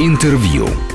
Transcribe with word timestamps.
Интервью. 0.00 0.93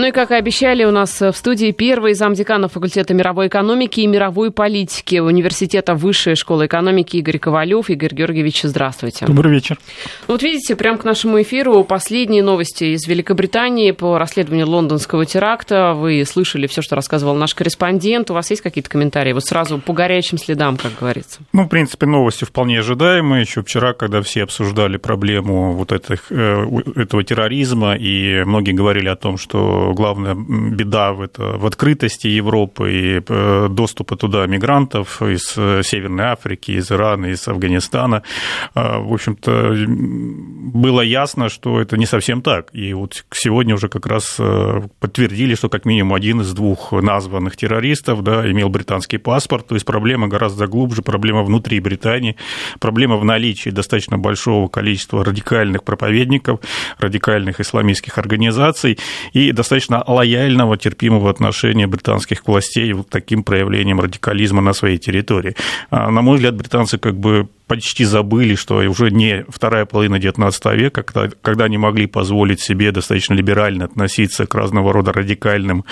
Ну 0.00 0.06
и, 0.06 0.12
как 0.12 0.30
и 0.30 0.34
обещали, 0.34 0.84
у 0.84 0.90
нас 0.90 1.20
в 1.20 1.32
студии 1.32 1.72
первый 1.72 2.14
замдекана 2.14 2.68
факультета 2.68 3.12
мировой 3.12 3.48
экономики 3.48 4.00
и 4.00 4.06
мировой 4.06 4.50
политики 4.50 5.18
Университета 5.18 5.94
Высшей 5.94 6.36
школы 6.36 6.64
экономики 6.64 7.18
Игорь 7.18 7.38
Ковалев. 7.38 7.90
Игорь 7.90 8.14
Георгиевич, 8.14 8.62
здравствуйте. 8.62 9.26
Добрый 9.26 9.52
вечер. 9.52 9.76
Ну, 10.26 10.34
вот 10.34 10.42
видите, 10.42 10.74
прямо 10.74 10.96
к 10.96 11.04
нашему 11.04 11.42
эфиру 11.42 11.84
последние 11.84 12.42
новости 12.42 12.94
из 12.94 13.06
Великобритании 13.06 13.90
по 13.90 14.16
расследованию 14.16 14.66
лондонского 14.70 15.26
теракта. 15.26 15.92
Вы 15.92 16.24
слышали 16.24 16.66
все, 16.66 16.80
что 16.80 16.96
рассказывал 16.96 17.34
наш 17.34 17.54
корреспондент. 17.54 18.30
У 18.30 18.32
вас 18.32 18.48
есть 18.48 18.62
какие-то 18.62 18.88
комментарии? 18.88 19.34
Вот 19.34 19.44
сразу 19.44 19.76
по 19.80 19.92
горячим 19.92 20.38
следам, 20.38 20.78
как 20.78 20.92
говорится. 20.98 21.40
Ну, 21.52 21.64
в 21.64 21.68
принципе, 21.68 22.06
новости 22.06 22.46
вполне 22.46 22.78
ожидаемые. 22.78 23.42
Еще 23.42 23.62
вчера, 23.62 23.92
когда 23.92 24.22
все 24.22 24.44
обсуждали 24.44 24.96
проблему 24.96 25.74
вот 25.74 25.92
этих, 25.92 26.32
э, 26.32 26.64
этого 26.96 27.22
терроризма, 27.22 27.96
и 27.96 28.44
многие 28.44 28.72
говорили 28.72 29.08
о 29.08 29.16
том, 29.16 29.36
что 29.36 29.89
главная 29.94 30.34
беда 30.34 31.12
в, 31.12 31.22
это, 31.22 31.58
в 31.58 31.66
открытости 31.66 32.26
Европы 32.26 32.92
и 32.92 33.22
э, 33.26 33.68
доступа 33.70 34.16
туда 34.16 34.46
мигрантов 34.46 35.22
из 35.22 35.54
э, 35.56 35.82
Северной 35.84 36.26
Африки, 36.26 36.72
из 36.72 36.90
Ирана, 36.90 37.26
из 37.26 37.46
Афганистана. 37.48 38.22
А, 38.74 39.00
в 39.00 39.12
общем-то, 39.12 39.74
было 39.86 41.00
ясно, 41.00 41.48
что 41.48 41.80
это 41.80 41.96
не 41.96 42.06
совсем 42.06 42.42
так. 42.42 42.68
И 42.72 42.92
вот 42.94 43.24
сегодня 43.32 43.74
уже 43.74 43.88
как 43.88 44.06
раз 44.06 44.36
э, 44.38 44.82
подтвердили, 44.98 45.54
что 45.54 45.68
как 45.68 45.84
минимум 45.84 46.14
один 46.14 46.40
из 46.40 46.52
двух 46.52 46.92
названных 46.92 47.56
террористов 47.56 48.22
да, 48.22 48.50
имел 48.50 48.68
британский 48.68 49.18
паспорт. 49.18 49.66
То 49.66 49.74
есть 49.74 49.86
проблема 49.86 50.28
гораздо 50.28 50.66
глубже, 50.66 51.02
проблема 51.02 51.42
внутри 51.42 51.80
Британии, 51.80 52.36
проблема 52.78 53.16
в 53.16 53.24
наличии 53.24 53.70
достаточно 53.70 54.18
большого 54.18 54.68
количества 54.68 55.24
радикальных 55.24 55.84
проповедников, 55.84 56.60
радикальных 56.98 57.60
исламистских 57.60 58.18
организаций 58.18 58.98
и 59.32 59.52
достаточно 59.52 59.69
достаточно 59.70 60.02
лояльного, 60.06 60.76
терпимого 60.76 61.30
отношения 61.30 61.86
британских 61.86 62.46
властей 62.46 62.92
вот 62.92 63.08
таким 63.08 63.44
проявлением 63.44 64.00
радикализма 64.00 64.60
на 64.60 64.72
своей 64.72 64.98
территории. 64.98 65.54
А, 65.90 66.10
на 66.10 66.22
мой 66.22 66.36
взгляд, 66.36 66.56
британцы 66.56 66.98
как 66.98 67.14
бы 67.14 67.48
почти 67.70 68.04
забыли, 68.04 68.56
что 68.56 68.78
уже 68.78 69.12
не 69.12 69.44
вторая 69.48 69.84
половина 69.84 70.16
XIX 70.16 70.76
века, 70.76 71.04
когда, 71.04 71.30
когда 71.40 71.66
они 71.66 71.78
могли 71.78 72.06
позволить 72.06 72.60
себе 72.60 72.90
достаточно 72.90 73.34
либерально 73.34 73.84
относиться 73.84 74.44
к 74.44 74.56
разного 74.56 74.92
рода 74.92 75.12
радикальным 75.12 75.84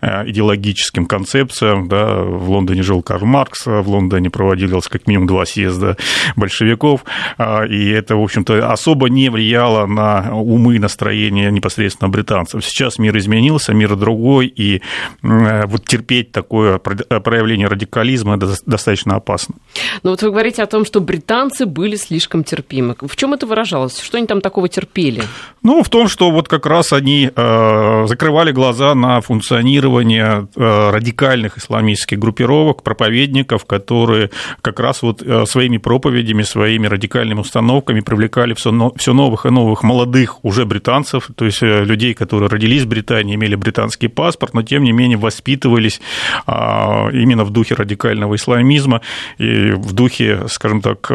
э, 0.00 0.30
идеологическим 0.30 1.06
концепциям. 1.06 1.88
Да. 1.88 2.22
В 2.22 2.50
Лондоне 2.50 2.84
жил 2.84 3.02
Карл 3.02 3.26
Маркс, 3.26 3.66
в 3.66 3.88
Лондоне 3.88 4.30
проводилось 4.30 4.86
как 4.86 5.08
минимум 5.08 5.26
два 5.26 5.44
съезда 5.44 5.96
большевиков, 6.36 7.04
а, 7.36 7.64
и 7.64 7.88
это, 7.90 8.14
в 8.14 8.22
общем-то, 8.22 8.70
особо 8.70 9.08
не 9.08 9.28
влияло 9.28 9.86
на 9.86 10.36
умы 10.36 10.76
и 10.76 10.78
настроение 10.78 11.50
непосредственно 11.50 12.10
британцев. 12.10 12.64
Сейчас 12.64 12.96
мир 13.00 13.18
изменился, 13.18 13.74
мир 13.74 13.96
другой, 13.96 14.46
и 14.46 14.82
э, 15.24 15.66
вот 15.66 15.84
терпеть 15.84 16.30
такое 16.30 16.78
проявление 16.78 17.66
радикализма 17.66 18.36
достаточно 18.36 19.16
опасно. 19.16 19.56
Ну 20.04 20.10
вот 20.10 20.22
вы 20.22 20.30
говорите 20.30 20.62
о 20.62 20.66
том, 20.66 20.84
что 20.84 21.00
британцы 21.00 21.23
британцы 21.24 21.64
были 21.64 21.96
слишком 21.96 22.44
терпимы. 22.44 22.96
В 23.00 23.16
чем 23.16 23.32
это 23.32 23.46
выражалось? 23.46 23.98
Что 23.98 24.18
они 24.18 24.26
там 24.26 24.40
такого 24.40 24.68
терпели? 24.68 25.22
Ну, 25.62 25.82
в 25.82 25.88
том, 25.88 26.08
что 26.08 26.30
вот 26.30 26.48
как 26.48 26.66
раз 26.66 26.92
они 26.92 27.30
э, 27.34 28.06
закрывали 28.06 28.52
глаза 28.52 28.94
на 28.94 29.20
функционирование 29.22 30.46
э, 30.54 30.90
радикальных 30.90 31.56
исламистских 31.56 32.18
группировок, 32.18 32.82
проповедников, 32.82 33.64
которые 33.64 34.30
как 34.60 34.80
раз 34.80 35.02
вот 35.02 35.22
э, 35.22 35.46
своими 35.46 35.78
проповедями, 35.78 36.42
своими 36.42 36.86
радикальными 36.88 37.40
установками 37.40 38.00
привлекали 38.00 38.52
все, 38.52 38.92
все 38.96 39.12
новых 39.14 39.46
и 39.46 39.50
новых 39.50 39.82
молодых 39.82 40.44
уже 40.44 40.66
британцев, 40.66 41.30
то 41.34 41.46
есть 41.46 41.62
людей, 41.62 42.12
которые 42.12 42.50
родились 42.50 42.82
в 42.82 42.88
Британии, 42.88 43.34
имели 43.34 43.54
британский 43.54 44.08
паспорт, 44.08 44.52
но 44.52 44.62
тем 44.62 44.84
не 44.84 44.92
менее 44.92 45.16
воспитывались 45.16 46.02
а, 46.46 47.08
именно 47.12 47.44
в 47.44 47.50
духе 47.50 47.74
радикального 47.74 48.34
исламизма 48.34 49.00
и 49.38 49.70
в 49.70 49.92
духе, 49.92 50.42
скажем 50.48 50.82
так, 50.82 51.10
э, 51.10 51.13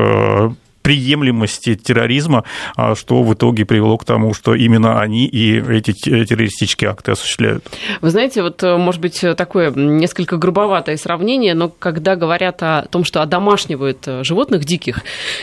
приемлемости 0.90 1.76
терроризма, 1.76 2.46
а, 2.76 2.96
что 2.96 3.22
в 3.22 3.34
итоге 3.34 3.64
привело 3.64 3.98
к 3.98 4.06
тому, 4.06 4.34
что 4.34 4.56
именно 4.56 5.00
они 5.00 5.28
и 5.28 5.60
эти 5.60 5.92
террористические 5.92 6.90
акты 6.90 7.12
осуществляют. 7.12 7.64
Вы 8.02 8.10
знаете, 8.10 8.42
вот, 8.42 8.64
э, 8.64 8.76
может 8.78 9.00
быть, 9.00 9.24
такое 9.38 9.72
несколько 9.72 10.38
грубоватое 10.38 10.98
сравнение, 10.98 11.54
но 11.54 11.70
когда 11.70 12.16
говорят 12.16 12.64
о 12.64 12.88
том, 12.90 13.04
что 13.04 13.22
одомашнивают 13.22 14.00
э, 14.08 14.24
животных 14.24 14.66
диких, 14.66 15.02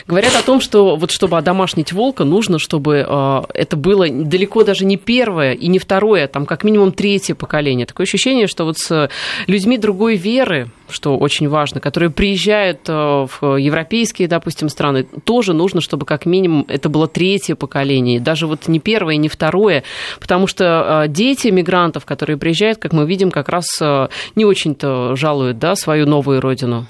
говорят 0.09 0.35
о 0.35 0.43
том, 0.43 0.61
что 0.61 0.97
вот 0.97 1.13
чтобы 1.13 1.39
одомашнить 1.39 1.93
волка, 1.93 2.25
нужно, 2.25 2.59
чтобы 2.59 3.07
э, 3.09 3.43
это 3.55 3.77
было 3.77 4.09
далеко 4.09 4.65
даже 4.65 4.85
не 4.85 4.97
первое 4.97 5.53
и 5.53 5.69
не 5.69 5.79
второе, 5.79 6.25
а 6.25 6.29
там 6.29 6.47
как 6.47 6.65
минимум 6.65 6.91
третье 6.91 7.37
поколение. 7.37 7.87
Такое 7.87 8.05
ощущение, 8.05 8.49
что 8.49 8.65
вот 8.65 8.79
с 8.79 9.11
людьми 9.47 9.79
другой 9.79 10.17
веры, 10.17 10.71
что 10.89 11.17
очень 11.17 11.49
важно, 11.49 11.81
которые 11.81 12.11
приезжают 12.11 12.89
в 12.89 13.57
европейские, 13.57 14.29
допустим, 14.29 14.69
страны, 14.69 15.05
тоже 15.25 15.53
нужно, 15.53 15.81
чтобы 15.81 16.07
как 16.07 16.27
минимум 16.27 16.65
это 16.69 16.89
было 16.89 17.09
третье 17.09 17.55
поколение, 17.55 18.21
даже 18.21 18.47
вот 18.47 18.69
не 18.69 18.81
первое, 18.81 19.17
не 19.17 19.29
второе, 19.29 19.85
потому 20.21 20.47
что 20.47 20.65
а, 21.03 21.09
дети 21.09 21.49
мигрантов, 21.49 22.05
которые 22.05 22.37
приезжают, 22.37 22.79
как 22.79 22.93
мы 22.93 23.07
видим, 23.07 23.31
как 23.31 23.49
раз 23.49 23.67
а, 23.81 24.09
не 24.35 24.45
очень-то 24.45 25.17
жалуют 25.17 25.59
да, 25.59 25.75
свою 25.75 26.07
новую 26.07 26.41
родину. 26.41 26.87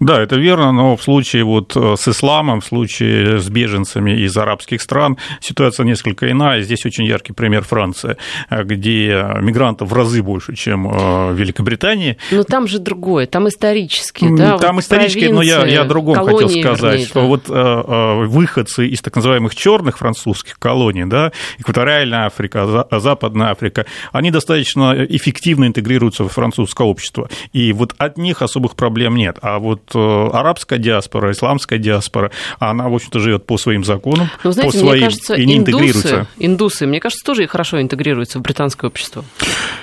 Да, 0.00 0.20
это 0.20 0.36
верно, 0.36 0.72
но 0.72 0.96
в 0.96 1.02
случае 1.02 1.44
вот 1.44 1.76
э, 1.76 1.94
с 1.96 2.08
исламом, 2.08 2.60
в 2.60 2.64
случае 2.64 3.38
с 3.38 3.48
беженцами 3.48 4.22
из 4.22 4.36
арабских 4.36 4.82
стран 4.82 5.18
ситуация 5.40 5.84
несколько 5.84 6.30
иная. 6.30 6.62
Здесь 6.62 6.84
очень 6.86 7.04
яркий 7.04 7.32
пример 7.32 7.62
Франции, 7.64 8.16
э, 8.50 8.64
где 8.64 9.24
мигрантов 9.40 9.90
в 9.90 9.92
разы 9.94 10.22
больше, 10.22 10.54
чем 10.54 10.88
э, 10.88 11.32
в 11.32 11.34
Великобритании. 11.34 12.16
Но 12.30 12.44
там 12.44 12.66
же 12.66 12.78
другое, 12.78 13.26
там 13.26 13.48
исторически, 13.48 14.26
да? 14.36 14.58
Там 14.58 14.76
вот 14.76 14.84
исторически, 14.84 15.26
но 15.26 15.42
я, 15.42 15.66
я 15.66 15.82
о 15.82 15.84
другом 15.84 16.16
хотел 16.16 16.48
сказать, 16.48 16.82
вернее, 16.82 17.06
что 17.06 17.20
да. 17.20 17.26
вот 17.26 18.28
выходцы 18.28 18.88
из 18.88 19.00
так 19.00 19.16
называемых 19.16 19.54
черных 19.54 19.98
французских 19.98 20.58
колоний, 20.58 21.04
да, 21.04 21.32
экваториальная 21.58 22.26
Африка, 22.26 22.86
Западная 22.90 23.50
Африка, 23.50 23.86
они 24.12 24.30
достаточно 24.30 24.94
эффективно 25.08 25.66
интегрируются 25.66 26.24
в 26.24 26.28
французское 26.28 26.86
общество, 26.86 27.28
и 27.52 27.72
вот 27.72 27.94
от 27.98 28.18
них 28.18 28.42
особых 28.42 28.76
проблем 28.76 29.16
нет. 29.16 29.38
А 29.42 29.53
вот 29.58 29.82
э, 29.94 30.28
арабская 30.32 30.78
диаспора, 30.78 31.32
исламская 31.32 31.78
диаспора, 31.78 32.30
она, 32.58 32.88
в 32.88 32.94
общем-то, 32.94 33.20
живет 33.20 33.46
по 33.46 33.58
своим 33.58 33.84
законам, 33.84 34.30
Но, 34.42 34.52
знаете, 34.52 34.78
по 34.78 34.84
своим, 34.84 35.04
кажется, 35.04 35.34
и 35.34 35.46
не 35.46 35.56
индусы, 35.56 35.72
интегрируется. 35.72 36.26
Индусы, 36.38 36.86
мне 36.86 37.00
кажется, 37.00 37.24
тоже 37.24 37.46
хорошо 37.46 37.80
интегрируются 37.80 38.38
в 38.38 38.42
британское 38.42 38.88
общество. 38.88 39.24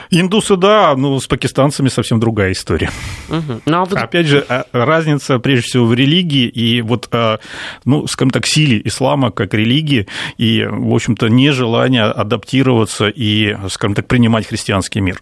Индусы, 0.09 0.57
да, 0.57 0.95
но 0.95 1.19
с 1.19 1.27
пакистанцами 1.27 1.89
совсем 1.89 2.19
другая 2.19 2.51
история. 2.51 2.91
Угу. 3.29 3.61
Ну, 3.65 3.77
а 3.77 3.85
вот... 3.85 3.97
Опять 3.97 4.27
же, 4.27 4.45
а, 4.49 4.65
разница, 4.71 5.39
прежде 5.39 5.63
всего, 5.63 5.85
в 5.85 5.93
религии 5.93 6.47
и 6.47 6.81
вот, 6.81 7.07
а, 7.11 7.39
ну, 7.85 8.07
скажем 8.07 8.31
так, 8.31 8.45
силе 8.45 8.81
ислама 8.83 9.31
как 9.31 9.53
религии 9.53 10.07
и, 10.37 10.65
в 10.69 10.93
общем-то, 10.93 11.27
нежелание 11.27 12.03
адаптироваться 12.03 13.07
и, 13.07 13.55
скажем 13.69 13.95
так, 13.95 14.07
принимать 14.07 14.47
христианский 14.47 14.99
мир. 14.99 15.21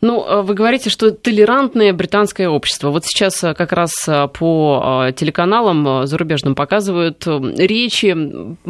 Ну, 0.00 0.24
э, 0.24 0.42
вы 0.42 0.54
говорите, 0.54 0.90
что 0.90 1.10
толерантное 1.10 1.92
британское 1.92 2.48
общество. 2.48 2.90
Вот 2.90 3.04
сейчас 3.04 3.42
э, 3.44 3.54
как 3.54 3.72
раз 3.72 3.92
э, 4.06 4.28
по 4.28 5.10
телеканалам 5.16 6.06
зарубежным 6.06 6.54
показывают 6.54 7.26
речи 7.26 8.16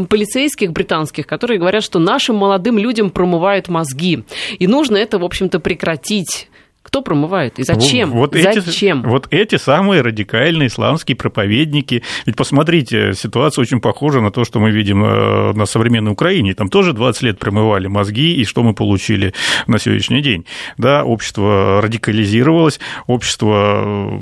полицейских 0.08 0.72
британских, 0.72 1.26
которые 1.26 1.58
говорят, 1.58 1.82
что 1.82 1.98
нашим 1.98 2.36
молодым 2.36 2.78
людям 2.78 3.10
промывают 3.10 3.68
мозги. 3.68 4.24
И 4.58 4.66
нужно 4.66 4.96
это, 4.96 5.18
в 5.18 5.24
общем-то, 5.24 5.60
прекратить. 5.60 6.48
Кто 6.84 7.00
промывает 7.00 7.58
и 7.58 7.62
зачем? 7.62 8.10
Вот 8.10 8.34
зачем? 8.34 9.00
Эти, 9.00 9.08
вот 9.08 9.26
эти 9.30 9.56
самые 9.56 10.02
радикальные 10.02 10.68
исламские 10.68 11.16
проповедники. 11.16 12.02
Ведь 12.26 12.36
посмотрите, 12.36 13.14
ситуация 13.14 13.62
очень 13.62 13.80
похожа 13.80 14.20
на 14.20 14.30
то, 14.30 14.44
что 14.44 14.60
мы 14.60 14.70
видим 14.70 15.02
э, 15.02 15.54
на 15.54 15.64
современной 15.64 16.12
Украине. 16.12 16.54
Там 16.54 16.68
тоже 16.68 16.92
20 16.92 17.22
лет 17.22 17.38
промывали 17.38 17.86
мозги, 17.86 18.34
и 18.34 18.44
что 18.44 18.62
мы 18.62 18.74
получили 18.74 19.32
на 19.66 19.78
сегодняшний 19.78 20.20
день? 20.20 20.44
Да, 20.76 21.04
общество 21.04 21.80
радикализировалось, 21.82 22.78
общество 23.06 24.20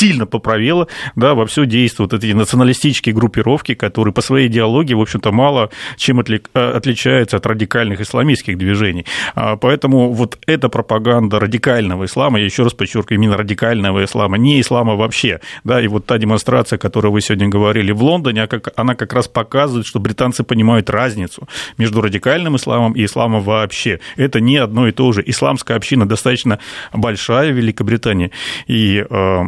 сильно 0.00 0.26
поправила, 0.26 0.88
да, 1.14 1.34
во 1.34 1.44
все 1.44 1.66
действуют 1.66 2.14
эти 2.14 2.32
националистические 2.32 3.14
группировки, 3.14 3.74
которые 3.74 4.14
по 4.14 4.22
своей 4.22 4.46
идеологии, 4.46 4.94
в 4.94 5.00
общем-то, 5.00 5.30
мало 5.30 5.68
чем 5.96 6.20
э, 6.20 6.38
отличаются 6.54 7.36
от 7.36 7.46
радикальных 7.46 8.00
исламистских 8.00 8.56
движений. 8.56 9.04
А, 9.34 9.56
поэтому 9.56 10.12
вот 10.12 10.38
эта 10.46 10.70
пропаганда 10.70 11.38
радикального 11.38 12.06
ислама, 12.06 12.38
я 12.38 12.46
еще 12.46 12.62
раз 12.62 12.72
подчеркиваю, 12.72 13.18
именно 13.18 13.36
радикального 13.36 14.02
ислама, 14.02 14.38
не 14.38 14.60
ислама 14.62 14.96
вообще, 14.96 15.40
да, 15.64 15.82
и 15.82 15.86
вот 15.86 16.06
та 16.06 16.16
демонстрация, 16.16 16.78
о 16.78 16.80
которой 16.80 17.12
вы 17.12 17.20
сегодня 17.20 17.48
говорили 17.48 17.92
в 17.92 18.02
Лондоне, 18.02 18.48
она 18.76 18.94
как 18.94 19.12
раз 19.12 19.28
показывает, 19.28 19.86
что 19.86 20.00
британцы 20.00 20.44
понимают 20.44 20.88
разницу 20.88 21.46
между 21.76 22.00
радикальным 22.00 22.56
исламом 22.56 22.92
и 22.92 23.04
исламом 23.04 23.42
вообще. 23.42 24.00
Это 24.16 24.40
не 24.40 24.56
одно 24.56 24.88
и 24.88 24.92
то 24.92 25.12
же. 25.12 25.22
Исламская 25.26 25.76
община 25.76 26.08
достаточно 26.08 26.58
большая 26.94 27.52
в 27.52 27.56
Великобритании, 27.56 28.30
и 28.66 29.04
э, 29.08 29.42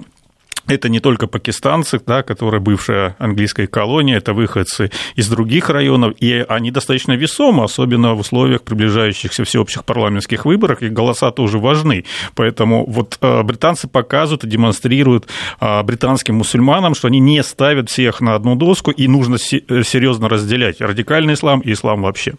это 0.68 0.88
не 0.88 1.00
только 1.00 1.26
пакистанцы, 1.26 2.00
да, 2.06 2.22
которые 2.22 2.60
бывшая 2.60 3.16
английская 3.18 3.66
колония, 3.66 4.18
это 4.18 4.32
выходцы 4.32 4.90
из 5.16 5.28
других 5.28 5.70
районов, 5.70 6.14
и 6.20 6.44
они 6.48 6.70
достаточно 6.70 7.12
весомы, 7.12 7.64
особенно 7.64 8.14
в 8.14 8.20
условиях 8.20 8.62
приближающихся 8.62 9.44
всеобщих 9.44 9.84
парламентских 9.84 10.44
выборов, 10.44 10.82
и 10.82 10.88
голоса 10.88 11.30
тоже 11.30 11.58
важны. 11.58 12.04
Поэтому 12.34 12.84
вот 12.86 13.18
э, 13.20 13.42
британцы 13.42 13.88
показывают 13.88 14.44
и 14.44 14.48
демонстрируют 14.48 15.26
э, 15.60 15.82
британским 15.82 16.36
мусульманам, 16.36 16.94
что 16.94 17.08
они 17.08 17.20
не 17.20 17.42
ставят 17.42 17.90
всех 17.90 18.20
на 18.20 18.34
одну 18.34 18.54
доску, 18.54 18.90
и 18.90 19.08
нужно 19.08 19.36
э, 19.36 19.82
серьезно 19.82 20.28
разделять 20.28 20.80
радикальный 20.80 21.34
ислам 21.34 21.60
и 21.60 21.72
ислам 21.72 22.02
вообще. 22.02 22.34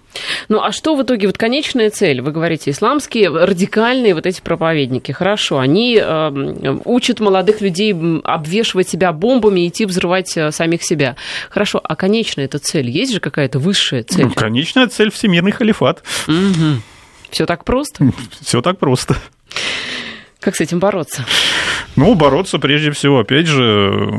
Ну 0.50 0.62
а 0.62 0.72
что 0.72 0.96
в 0.96 1.04
итоге, 1.04 1.28
вот 1.28 1.38
конечная 1.38 1.90
цель, 1.90 2.22
вы 2.22 2.32
говорите, 2.32 2.72
исламские, 2.72 3.30
радикальные 3.30 4.16
вот 4.16 4.26
эти 4.26 4.42
проповедники, 4.42 5.12
хорошо, 5.12 5.60
они 5.60 6.00
э, 6.02 6.78
учат 6.86 7.20
молодых 7.20 7.62
людей 7.62 7.94
обвешивать 8.24 8.90
себя 8.90 9.12
бомбами 9.12 9.62
и 9.62 9.68
идти 9.68 9.86
взрывать 9.86 10.36
э, 10.38 10.52
самих 10.52 10.84
себя. 10.84 11.16
Хорошо, 11.50 11.82
а 11.84 11.96
конечная 11.96 12.46
эта 12.46 12.60
цель? 12.60 12.90
Есть 12.90 13.14
же 13.14 13.20
какая-то 13.20 13.60
высшая 13.60 14.04
цель? 14.04 14.26
Ну, 14.26 14.32
конечная 14.32 14.88
цель– 14.88 15.12
всемирный 15.14 15.52
халифат. 15.52 16.04
Угу. 16.28 16.82
Все 17.30 17.46
так 17.46 17.66
просто? 17.66 18.12
Все 18.42 18.62
так 18.62 18.80
просто. 18.80 19.16
Как 20.40 20.56
с 20.56 20.62
этим 20.62 20.80
бороться? 20.80 21.26
Ну, 21.96 22.16
бороться 22.16 22.58
прежде 22.58 22.90
всего, 22.90 23.20
опять 23.20 23.46
же, 23.46 24.12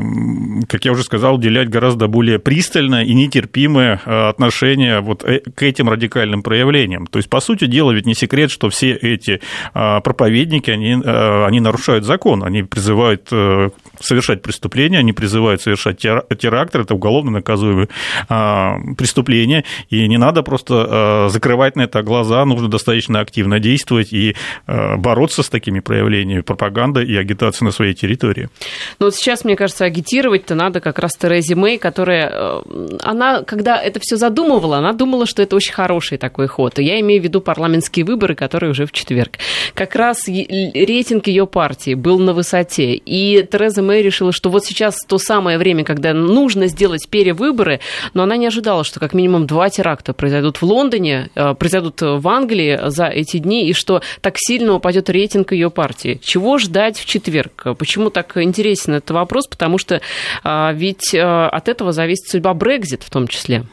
как 0.69 0.85
я 0.85 0.93
уже 0.93 1.03
сказал, 1.03 1.35
уделять 1.35 1.69
гораздо 1.69 2.07
более 2.07 2.39
пристальное 2.39 3.03
и 3.03 3.13
нетерпимое 3.13 3.99
э, 4.05 4.29
отношение 4.29 5.01
вот 5.01 5.25
э, 5.25 5.39
к 5.39 5.61
этим 5.61 5.89
радикальным 5.89 6.41
проявлениям. 6.41 7.05
То 7.05 7.19
есть, 7.19 7.29
по 7.29 7.41
сути 7.41 7.65
дела, 7.65 7.91
ведь 7.91 8.05
не 8.05 8.13
секрет, 8.13 8.49
что 8.49 8.69
все 8.69 8.93
эти 8.93 9.41
э, 9.73 10.01
проповедники, 10.01 10.71
они, 10.71 10.93
они 10.93 11.59
нарушают 11.59 12.05
закон, 12.05 12.43
они 12.43 12.63
призывают 12.63 13.29
совершать 13.99 14.41
преступления, 14.41 14.99
они 14.99 15.11
призывают 15.13 15.61
совершать 15.61 15.97
теракты, 15.97 16.79
это 16.79 16.95
уголовно 16.95 17.31
наказуемые 17.31 17.87
преступления, 18.27 19.63
и 19.89 20.07
не 20.07 20.17
надо 20.17 20.43
просто 20.43 21.27
закрывать 21.29 21.75
на 21.75 21.83
это 21.83 22.01
глаза, 22.03 22.45
нужно 22.45 22.69
достаточно 22.69 23.19
активно 23.19 23.59
действовать 23.59 24.13
и 24.13 24.35
бороться 24.67 25.43
с 25.43 25.49
такими 25.49 25.79
проявлениями 25.79 26.41
пропаганды 26.41 27.03
и 27.03 27.15
агитации 27.15 27.64
на 27.65 27.71
своей 27.71 27.93
территории. 27.93 28.49
Ну 28.99 29.07
вот 29.07 29.15
сейчас, 29.15 29.43
мне 29.43 29.55
кажется, 29.55 29.85
агитировать-то 29.85 30.55
надо 30.55 30.79
как 30.79 30.99
раз 30.99 31.11
Терезе 31.13 31.55
Мэй, 31.55 31.77
которая, 31.77 32.29
э, 32.31 32.61
она, 33.03 33.41
когда 33.43 33.81
это 33.81 33.99
все 34.01 34.15
задумывала, 34.15 34.77
она 34.77 34.93
думала, 34.93 35.25
что 35.25 35.41
это 35.41 35.55
очень 35.55 35.73
хороший 35.73 36.17
такой 36.17 36.47
ход. 36.47 36.79
И 36.79 36.83
я 36.83 36.99
имею 37.01 37.21
в 37.21 37.23
виду 37.23 37.41
парламентские 37.41 38.05
выборы, 38.05 38.35
которые 38.35 38.71
уже 38.71 38.85
в 38.85 38.91
четверг. 38.91 39.37
Как 39.73 39.95
раз 39.95 40.27
рейтинг 40.27 41.27
ее 41.27 41.47
партии 41.47 41.93
был 41.93 42.19
на 42.19 42.33
высоте. 42.33 42.93
И 42.93 43.45
Тереза 43.51 43.81
Мэй 43.81 44.01
решила, 44.01 44.31
что 44.31 44.49
вот 44.49 44.65
сейчас 44.65 44.95
то 45.07 45.17
самое 45.17 45.57
время, 45.57 45.83
когда 45.83 46.13
нужно 46.13 46.67
сделать 46.67 47.07
перевыборы, 47.09 47.79
но 48.13 48.23
она 48.23 48.37
не 48.37 48.47
ожидала, 48.47 48.83
что 48.83 48.99
как 48.99 49.13
минимум 49.13 49.47
два 49.47 49.69
теракта 49.69 50.13
произойдут 50.13 50.57
в 50.57 50.63
Лондоне, 50.63 51.29
э, 51.35 51.53
произойдут 51.55 52.01
в 52.01 52.27
Англии 52.27 52.79
за 52.87 53.05
эти 53.05 53.37
дни, 53.37 53.69
и 53.69 53.73
что 53.73 54.01
так 54.21 54.35
сильно 54.37 54.73
упадет 54.73 55.09
рейтинг 55.09 55.51
ее 55.51 55.69
партии. 55.69 56.19
Чего 56.21 56.57
ждать 56.57 56.99
в 56.99 57.05
четверг? 57.05 57.54
Почему 57.63 58.09
так 58.09 58.37
интересен 58.37 58.95
этот 58.95 59.11
вопрос? 59.11 59.47
Потому 59.47 59.77
что 59.77 60.01
а, 60.43 60.71
ведь 60.73 61.15
а, 61.15 61.49
от 61.49 61.69
этого 61.69 61.91
зависит 61.91 62.27
судьба 62.29 62.53
Брекзит 62.53 63.03
в 63.03 63.09
том 63.09 63.27
числе. 63.27 63.65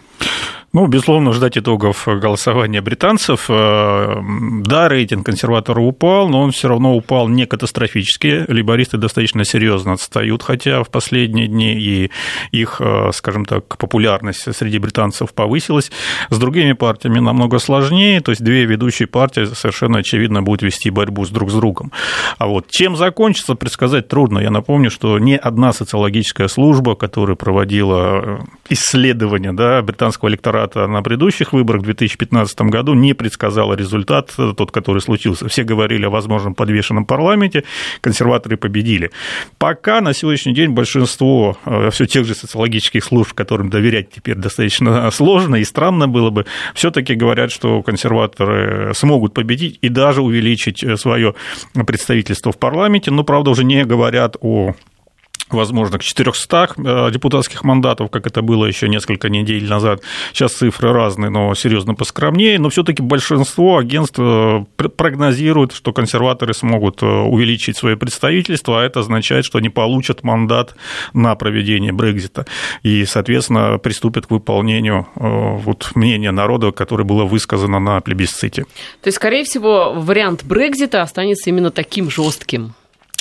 Ну, 0.75 0.87
безусловно, 0.87 1.35
ждать 1.35 1.59
итогов 1.59 2.09
голосования 2.09 2.81
британцев. 2.81 3.45
Э, 3.51 4.23
да, 4.65 4.89
рейтинг 4.89 5.27
консерваторов 5.27 5.85
упал, 5.85 6.31
но 6.31 6.41
он 6.41 6.51
все 6.51 6.69
равно 6.69 6.97
упал 6.97 7.29
не 7.29 7.45
катастрофически. 7.45 8.47
Либористы 8.49 8.97
достаточно 8.97 9.45
серьезно 9.45 9.93
отстают, 9.93 10.43
хотя 10.43 10.83
в 10.83 10.89
последние 10.89 11.47
дни 11.47 11.75
и 11.75 12.11
их, 12.53 12.81
э, 12.81 13.11
скажем 13.13 13.45
так, 13.45 13.77
популярность 13.77 14.57
среди 14.57 14.79
британцев 14.79 15.35
повысилась. 15.35 15.93
С 16.31 16.39
другими 16.39 16.73
партиями 16.73 17.19
намного 17.19 17.59
сложнее, 17.59 18.23
то 18.23 18.33
есть 18.33 18.43
две 18.43 18.65
ведущие 18.65 19.09
партии 19.09 19.45
совершенно 19.45 19.99
очевидно 19.99 20.43
будут 20.43 20.63
вести 20.63 20.89
борьбу 20.89 21.27
с 21.27 21.29
друг 21.29 21.51
с 21.51 21.55
другом. 21.55 21.93
А 22.39 22.47
вот 22.47 22.69
чем 22.71 22.97
закончится, 22.97 23.57
предсказать 23.57 24.09
трудно. 24.09 24.39
Я 24.39 24.51
напомню, 24.51 24.91
что 24.91 25.19
ни 25.19 25.35
одна 25.35 25.75
социологическая 25.75 26.49
служба, 26.49 26.95
которая 26.95 27.37
проводила 27.37 28.23
э, 28.25 28.39
исследования 28.71 29.53
да, 29.53 29.83
британского 29.83 30.31
электората, 30.31 30.62
аппарата 30.63 30.87
на 30.87 31.03
предыдущих 31.03 31.53
выборах 31.53 31.83
в 31.83 31.85
2015 31.85 32.61
году 32.63 32.95
не 32.95 33.15
предсказала 33.15 33.75
результат, 33.75 34.33
э, 34.39 34.53
тот, 34.57 34.71
который 34.71 35.01
случился. 35.01 35.49
Все 35.49 35.65
говорили 35.65 36.07
о 36.07 36.11
возможном 36.11 36.55
подвешенном 36.55 37.05
парламенте, 37.05 37.65
консерваторы 38.01 38.57
победили. 38.57 39.11
Пока 39.59 40.01
на 40.01 40.15
сегодняшний 40.15 40.55
день 40.55 40.71
большинство 40.71 41.57
э, 41.65 41.91
все 41.91 42.07
тех 42.07 42.25
же 42.25 42.35
социологических 42.35 43.05
служб, 43.05 43.33
которым 43.35 43.71
доверять 43.71 44.11
теперь 44.11 44.37
достаточно 44.37 45.11
сложно 45.13 45.57
и 45.57 45.65
странно 45.65 46.09
было 46.09 46.31
бы, 46.31 46.47
все-таки 46.75 47.15
говорят, 47.15 47.51
что 47.51 47.83
консерваторы 47.83 48.95
смогут 48.95 49.35
победить 49.35 49.79
и 49.83 49.89
даже 49.89 50.23
увеличить 50.23 50.83
э, 50.85 50.97
свое 50.97 51.35
представительство 51.87 52.53
в 52.53 52.59
парламенте, 52.59 53.11
но, 53.11 53.25
правда, 53.25 53.51
уже 53.51 53.65
не 53.65 53.85
говорят 53.85 54.37
о 54.41 54.75
возможно, 55.55 55.99
к 55.99 56.03
400 56.03 56.69
э, 56.77 57.11
депутатских 57.13 57.65
мандатов, 57.65 58.11
как 58.11 58.27
это 58.27 58.43
было 58.43 58.67
еще 58.67 58.89
несколько 58.89 59.29
недель 59.29 59.69
назад. 59.69 60.03
Сейчас 60.33 60.53
цифры 60.53 60.93
разные, 60.93 61.31
но 61.31 61.55
серьезно 61.55 61.95
поскромнее. 61.95 62.59
Но 62.59 62.69
все-таки 62.69 63.03
большинство 63.03 63.79
агентств 63.79 64.19
э, 64.19 64.65
прогнозируют, 64.77 65.73
что 65.73 65.93
консерваторы 65.93 66.55
смогут 66.55 67.03
э, 67.03 67.07
увеличить 67.07 67.77
свое 67.77 67.97
представительство, 67.97 68.81
а 68.81 68.85
это 68.85 69.01
означает, 69.01 69.45
что 69.45 69.59
они 69.59 69.69
получат 69.69 70.23
мандат 70.23 70.75
на 71.13 71.35
проведение 71.35 71.93
Брекзита 71.93 72.47
и, 72.83 73.05
соответственно, 73.05 73.79
приступят 73.79 74.27
к 74.27 74.31
выполнению 74.31 75.07
вот, 75.15 75.93
мнения 75.95 76.31
народа, 76.31 76.73
которое 76.73 77.05
было 77.05 77.25
высказано 77.25 77.79
на 77.79 78.01
плебисците. 78.01 78.65
То 79.03 79.09
есть, 79.09 79.17
скорее 79.17 79.45
всего, 79.45 79.93
вариант 79.95 80.45
Брекзита 80.45 81.03
останется 81.03 81.51
именно 81.51 81.71
таким 81.71 82.11
жестким. 82.11 82.75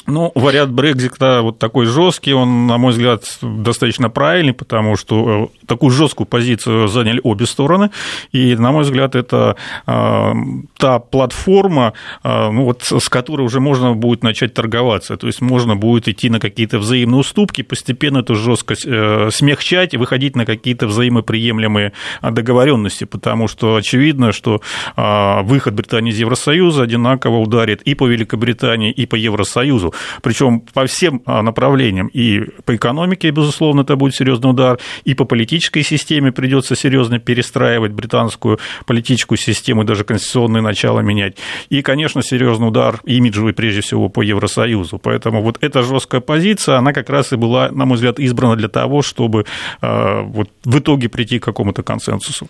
Ну, 0.07 0.31
вариант 0.33 0.71
Брекзита 0.71 1.41
вот 1.41 1.59
такой 1.59 1.85
жесткий, 1.85 2.33
он, 2.33 2.65
на 2.65 2.77
мой 2.77 2.91
взгляд, 2.91 3.23
достаточно 3.41 4.09
правильный, 4.09 4.53
потому 4.53 4.97
что 4.97 5.49
э, 5.61 5.65
такую 5.67 5.91
жесткую 5.91 6.25
позицию 6.25 6.87
заняли 6.87 7.21
обе 7.23 7.45
стороны, 7.45 7.91
и, 8.31 8.55
на 8.55 8.71
мой 8.71 8.83
взгляд, 8.83 9.15
это 9.15 9.57
э, 9.85 10.33
та 10.77 10.99
платформа, 10.99 11.93
э, 12.23 12.51
ну, 12.51 12.65
вот, 12.65 12.83
с 12.83 13.09
которой 13.09 13.43
уже 13.43 13.59
можно 13.59 13.93
будет 13.93 14.23
начать 14.23 14.55
торговаться, 14.55 15.17
то 15.17 15.27
есть 15.27 15.39
можно 15.39 15.75
будет 15.75 16.07
идти 16.07 16.29
на 16.29 16.39
какие-то 16.39 16.79
взаимные 16.79 17.19
уступки, 17.19 17.61
постепенно 17.61 18.19
эту 18.19 18.35
жесткость 18.35 18.81
смягчать 18.81 19.93
и 19.93 19.97
выходить 19.97 20.35
на 20.35 20.45
какие-то 20.45 20.87
взаимоприемлемые 20.87 21.93
договоренности, 22.23 23.03
потому 23.03 23.47
что 23.47 23.75
очевидно, 23.75 24.31
что 24.31 24.61
выход 24.95 25.73
Британии 25.73 26.11
из 26.11 26.19
Евросоюза 26.19 26.83
одинаково 26.83 27.37
ударит 27.37 27.81
и 27.83 27.93
по 27.93 28.07
Великобритании, 28.07 28.91
и 28.91 29.05
по 29.05 29.15
Евросоюзу 29.15 29.90
причем 30.21 30.61
по 30.73 30.85
всем 30.85 31.21
а, 31.25 31.41
направлениям. 31.41 32.07
И 32.07 32.41
по 32.65 32.75
экономике, 32.75 33.29
безусловно, 33.31 33.81
это 33.81 33.95
будет 33.95 34.15
серьезный 34.15 34.51
удар, 34.51 34.79
и 35.03 35.13
по 35.13 35.25
политической 35.25 35.83
системе 35.83 36.31
придется 36.31 36.75
серьезно 36.75 37.19
перестраивать 37.19 37.91
британскую 37.91 38.59
политическую 38.85 39.37
систему, 39.37 39.83
даже 39.83 40.03
конституционные 40.03 40.61
начала 40.61 41.01
менять. 41.01 41.37
И, 41.69 41.81
конечно, 41.81 42.21
серьезный 42.21 42.67
удар 42.67 42.99
имиджевый, 43.05 43.53
прежде 43.53 43.81
всего, 43.81 44.09
по 44.09 44.21
Евросоюзу. 44.21 44.99
Поэтому 44.99 45.41
вот 45.41 45.57
эта 45.61 45.83
жесткая 45.83 46.21
позиция, 46.21 46.77
она 46.77 46.93
как 46.93 47.09
раз 47.09 47.33
и 47.33 47.35
была, 47.35 47.69
на 47.71 47.85
мой 47.85 47.95
взгляд, 47.95 48.19
избрана 48.19 48.55
для 48.55 48.67
того, 48.67 49.01
чтобы 49.01 49.45
а, 49.81 50.21
вот 50.21 50.49
в 50.63 50.79
итоге 50.79 51.09
прийти 51.09 51.39
к 51.39 51.43
какому-то 51.43 51.83
консенсусу. 51.83 52.47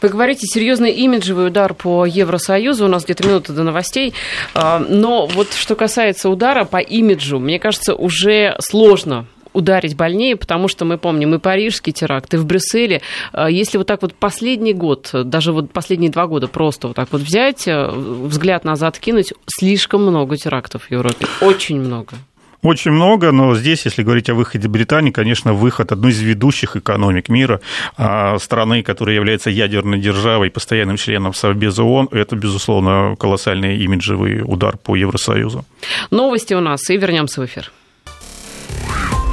Вы 0.00 0.08
говорите, 0.08 0.46
серьезный 0.46 0.92
имиджевый 0.92 1.46
удар 1.46 1.74
по 1.74 2.06
Евросоюзу, 2.06 2.84
у 2.86 2.88
нас 2.88 3.04
где-то 3.04 3.26
минута 3.26 3.52
до 3.52 3.62
новостей, 3.62 4.14
а, 4.54 4.78
но 4.78 5.26
вот 5.26 5.52
что 5.52 5.74
касается 5.74 6.28
удара 6.28 6.64
по 6.64 6.78
имиджу, 6.84 7.38
мне 7.38 7.58
кажется, 7.58 7.94
уже 7.94 8.56
сложно 8.60 9.26
ударить 9.54 9.96
больнее, 9.96 10.36
потому 10.36 10.68
что 10.68 10.84
мы 10.84 10.98
помним 10.98 11.34
и 11.34 11.38
парижский 11.38 11.92
теракт, 11.92 12.34
и 12.34 12.36
в 12.36 12.44
Брюсселе. 12.44 13.00
А, 13.32 13.48
если 13.48 13.78
вот 13.78 13.86
так 13.86 14.02
вот 14.02 14.12
последний 14.14 14.74
год, 14.74 15.10
даже 15.12 15.52
вот 15.52 15.72
последние 15.72 16.10
два 16.10 16.26
года 16.26 16.48
просто 16.48 16.88
вот 16.88 16.96
так 16.96 17.08
вот 17.12 17.22
взять, 17.22 17.66
э, 17.66 17.88
взгляд 17.88 18.64
назад 18.64 18.98
кинуть, 18.98 19.32
слишком 19.46 20.02
много 20.02 20.36
терактов 20.36 20.84
в 20.84 20.90
Европе. 20.90 21.26
Очень 21.40 21.80
много. 21.80 22.16
Очень 22.64 22.92
много, 22.92 23.30
но 23.30 23.54
здесь, 23.54 23.84
если 23.84 24.02
говорить 24.02 24.30
о 24.30 24.34
выходе 24.34 24.68
Британии, 24.68 25.10
конечно, 25.10 25.52
выход 25.52 25.92
одной 25.92 26.12
из 26.12 26.20
ведущих 26.20 26.76
экономик 26.76 27.28
мира, 27.28 27.60
а, 27.98 28.38
страны, 28.38 28.82
которая 28.82 29.16
является 29.16 29.50
ядерной 29.50 29.98
державой, 29.98 30.50
постоянным 30.50 30.96
членом 30.96 31.34
Совбеза 31.34 31.82
ООН, 31.84 32.08
это, 32.10 32.36
безусловно, 32.36 33.16
колоссальный 33.18 33.84
имиджевый 33.84 34.40
удар 34.42 34.78
по 34.78 34.96
Евросоюзу. 34.96 35.66
Новости 36.10 36.54
у 36.54 36.60
нас, 36.60 36.88
и 36.88 36.96
вернемся 36.96 37.42
в 37.42 37.44
эфир. 37.44 37.70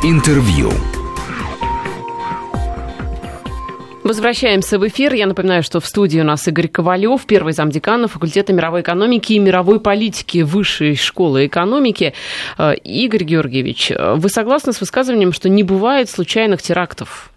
Интервью. 0.04 0.74
Возвращаемся 4.04 4.80
в 4.80 4.88
эфир. 4.88 5.14
Я 5.14 5.28
напоминаю, 5.28 5.62
что 5.62 5.80
в 5.80 5.86
студии 5.86 6.20
у 6.20 6.24
нас 6.24 6.48
Игорь 6.48 6.68
Ковалев, 6.68 7.26
первый 7.26 7.54
замдекана 7.54 8.08
факультета 8.08 8.52
мировой 8.52 8.82
экономики 8.82 9.34
и 9.34 9.40
мировой 9.40 9.80
политики 9.80 10.40
Высшей 10.40 10.96
школы 10.96 11.46
экономики. 11.46 12.14
Э, 12.58 12.74
Игорь 12.76 13.24
Георгиевич, 13.24 13.92
вы 13.98 14.30
согласны 14.30 14.74
с 14.74 14.80
высказыванием, 14.80 15.34
что 15.34 15.50
не 15.50 15.64
бывает 15.64 16.10
случайных 16.10 16.62
терактов? 16.62 17.31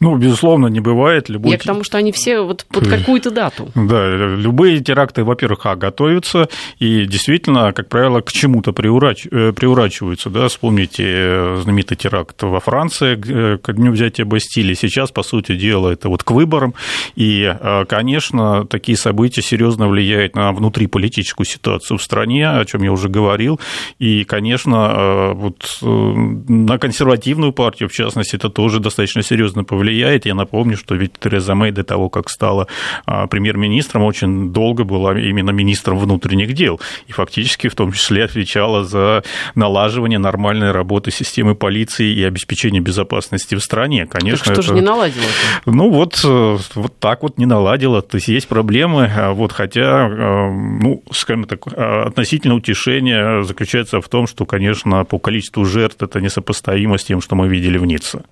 Ну, 0.00 0.16
безусловно, 0.16 0.66
не 0.66 0.80
бывает. 0.80 1.28
Любой... 1.28 1.52
Я 1.52 1.58
к 1.58 1.62
тому, 1.62 1.84
что 1.84 1.98
они 1.98 2.12
все 2.12 2.40
вот 2.40 2.66
под 2.68 2.86
какую-то 2.88 3.30
дату. 3.30 3.70
Да, 3.74 4.08
любые 4.08 4.80
теракты, 4.80 5.24
во-первых, 5.24 5.64
а, 5.64 5.76
готовятся, 5.76 6.48
и 6.78 7.06
действительно, 7.06 7.72
как 7.72 7.88
правило, 7.88 8.20
к 8.20 8.30
чему-то 8.30 8.72
приурач... 8.72 9.26
Э, 9.30 9.52
приурачиваются. 9.52 10.28
Да? 10.30 10.48
Вспомните 10.48 11.04
э, 11.06 11.60
знаменитый 11.62 11.96
теракт 11.96 12.42
во 12.42 12.60
Франции 12.60 13.16
э, 13.16 13.58
к 13.58 13.72
дню 13.72 13.92
взятия 13.92 14.24
Бастилии. 14.24 14.74
Сейчас, 14.74 15.10
по 15.10 15.22
сути 15.22 15.56
дела, 15.56 15.90
это 15.90 16.08
вот 16.08 16.22
к 16.22 16.30
выборам. 16.30 16.74
И, 17.14 17.54
конечно, 17.88 18.66
такие 18.66 18.98
события 18.98 19.42
серьезно 19.42 19.88
влияют 19.88 20.34
на 20.34 20.52
внутриполитическую 20.52 21.46
ситуацию 21.46 21.98
в 21.98 22.02
стране, 22.02 22.48
о 22.48 22.64
чем 22.64 22.82
я 22.82 22.92
уже 22.92 23.08
говорил. 23.08 23.60
И, 23.98 24.24
конечно, 24.24 25.32
вот 25.34 25.78
на 25.80 26.78
консервативную 26.78 27.52
партию, 27.52 27.88
в 27.88 27.92
частности, 27.92 28.36
это 28.36 28.50
тоже 28.50 28.80
достаточно 28.80 29.22
серьезно 29.22 29.64
повлияет 29.64 29.85
влияет. 29.86 30.26
Я 30.26 30.34
напомню, 30.34 30.76
что 30.76 30.94
ведь 30.96 31.12
Тереза 31.18 31.54
Мэй 31.54 31.70
до 31.70 31.84
того, 31.84 32.08
как 32.08 32.28
стала 32.28 32.66
а, 33.06 33.26
премьер-министром, 33.26 34.02
очень 34.02 34.52
долго 34.52 34.84
была 34.84 35.18
именно 35.18 35.50
министром 35.50 35.98
внутренних 35.98 36.52
дел. 36.54 36.80
И 37.06 37.12
фактически 37.12 37.68
в 37.68 37.74
том 37.74 37.92
числе 37.92 38.24
отвечала 38.24 38.84
за 38.84 39.22
налаживание 39.54 40.18
нормальной 40.18 40.72
работы 40.72 41.10
системы 41.10 41.54
полиции 41.54 42.12
и 42.12 42.24
обеспечение 42.24 42.82
безопасности 42.82 43.54
в 43.54 43.60
стране. 43.60 44.06
Конечно, 44.06 44.44
так 44.44 44.54
что 44.54 44.62
это... 44.62 44.62
же 44.62 44.74
не 44.74 44.80
наладила? 44.80 45.24
Ну 45.66 45.90
вот, 45.90 46.20
э, 46.24 46.58
вот 46.74 46.98
так 46.98 47.22
вот 47.22 47.38
не 47.38 47.46
наладила. 47.46 48.02
То 48.02 48.16
есть 48.16 48.28
есть 48.28 48.48
проблемы, 48.48 49.10
а 49.16 49.32
вот, 49.32 49.52
хотя, 49.52 50.08
э, 50.08 50.50
ну, 50.82 51.02
скажем 51.12 51.44
так, 51.44 51.60
э, 51.72 52.02
относительно 52.06 52.54
утешения 52.54 53.42
заключается 53.42 54.00
в 54.00 54.08
том, 54.08 54.26
что, 54.26 54.46
конечно, 54.46 55.04
по 55.04 55.18
количеству 55.18 55.64
жертв 55.64 56.02
это 56.02 56.20
несопоставимо 56.20 56.98
с 56.98 57.04
тем, 57.04 57.20
что 57.20 57.36
мы 57.36 57.48
видели 57.48 57.78
в 57.78 57.86
Ницце. 57.86 58.22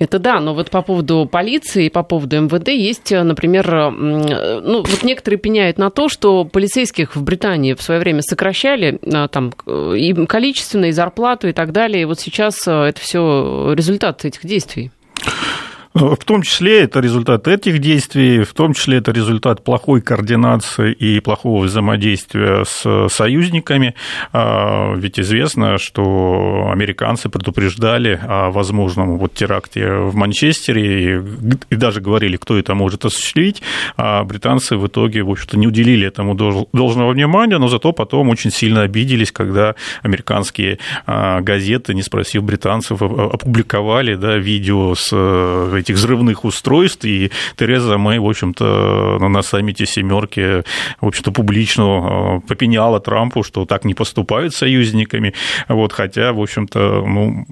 Это 0.00 0.18
да, 0.18 0.40
но 0.40 0.54
вот 0.54 0.70
по 0.70 0.80
поводу 0.80 1.28
полиции 1.30 1.90
по 1.90 2.02
поводу 2.02 2.40
МВД 2.40 2.68
есть, 2.68 3.12
например, 3.12 3.90
ну, 3.92 4.78
вот 4.78 5.02
некоторые 5.02 5.38
пеняют 5.38 5.76
на 5.76 5.90
то, 5.90 6.08
что 6.08 6.46
полицейских 6.46 7.14
в 7.14 7.22
Британии 7.22 7.74
в 7.74 7.82
свое 7.82 8.00
время 8.00 8.22
сокращали 8.22 8.98
а, 9.04 9.28
там 9.28 9.52
и 9.66 10.26
количественно, 10.26 10.86
и 10.86 10.92
зарплату, 10.92 11.48
и 11.48 11.52
так 11.52 11.72
далее. 11.72 12.02
И 12.02 12.04
вот 12.06 12.18
сейчас 12.18 12.66
это 12.66 12.98
все 12.98 13.74
результат 13.74 14.24
этих 14.24 14.44
действий. 14.46 14.90
В 15.92 16.24
том 16.24 16.42
числе 16.42 16.82
это 16.82 17.00
результат 17.00 17.48
этих 17.48 17.80
действий, 17.80 18.44
в 18.44 18.54
том 18.54 18.74
числе 18.74 18.98
это 18.98 19.10
результат 19.10 19.64
плохой 19.64 20.00
координации 20.00 20.92
и 20.92 21.18
плохого 21.18 21.64
взаимодействия 21.64 22.64
с 22.64 23.08
союзниками. 23.08 23.96
А, 24.32 24.94
ведь 24.94 25.18
известно, 25.18 25.78
что 25.78 26.70
американцы 26.72 27.28
предупреждали 27.28 28.20
о 28.22 28.50
возможном 28.50 29.18
вот 29.18 29.34
теракте 29.34 29.90
в 29.90 30.14
Манчестере 30.14 31.24
и 31.70 31.74
даже 31.74 32.00
говорили, 32.00 32.36
кто 32.36 32.56
это 32.56 32.76
может 32.76 33.04
осуществить, 33.04 33.60
а 33.96 34.22
британцы 34.22 34.76
в 34.76 34.86
итоге, 34.86 35.24
в 35.24 35.30
общем-то, 35.30 35.58
не 35.58 35.66
уделили 35.66 36.06
этому 36.06 36.36
должного 36.36 37.10
внимания, 37.10 37.58
но 37.58 37.66
зато 37.66 37.92
потом 37.92 38.28
очень 38.28 38.52
сильно 38.52 38.82
обиделись, 38.82 39.32
когда 39.32 39.74
американские 40.02 40.78
а, 41.04 41.40
газеты, 41.40 41.94
не 41.94 42.02
спросив 42.02 42.44
британцев, 42.44 43.02
опубликовали 43.02 44.14
да, 44.14 44.36
видео 44.36 44.94
с 44.94 45.10
этих 45.80 45.96
взрывных 45.96 46.44
устройств, 46.44 47.04
и 47.04 47.30
Тереза 47.56 47.98
Мэй, 47.98 48.18
в 48.18 48.28
общем-то, 48.28 49.18
на 49.20 49.42
саммите 49.42 49.86
«семерки», 49.86 50.62
в 51.00 51.06
общем-то, 51.06 51.32
публично 51.32 51.82
э, 51.82 52.48
попеняла 52.48 53.00
Трампу, 53.00 53.42
что 53.42 53.64
так 53.64 53.84
не 53.84 53.94
поступают 53.94 54.54
союзниками, 54.54 55.34
вот, 55.68 55.92
хотя, 55.92 56.32
в 56.32 56.40
общем-то, 56.40 57.04
ну, 57.06 57.46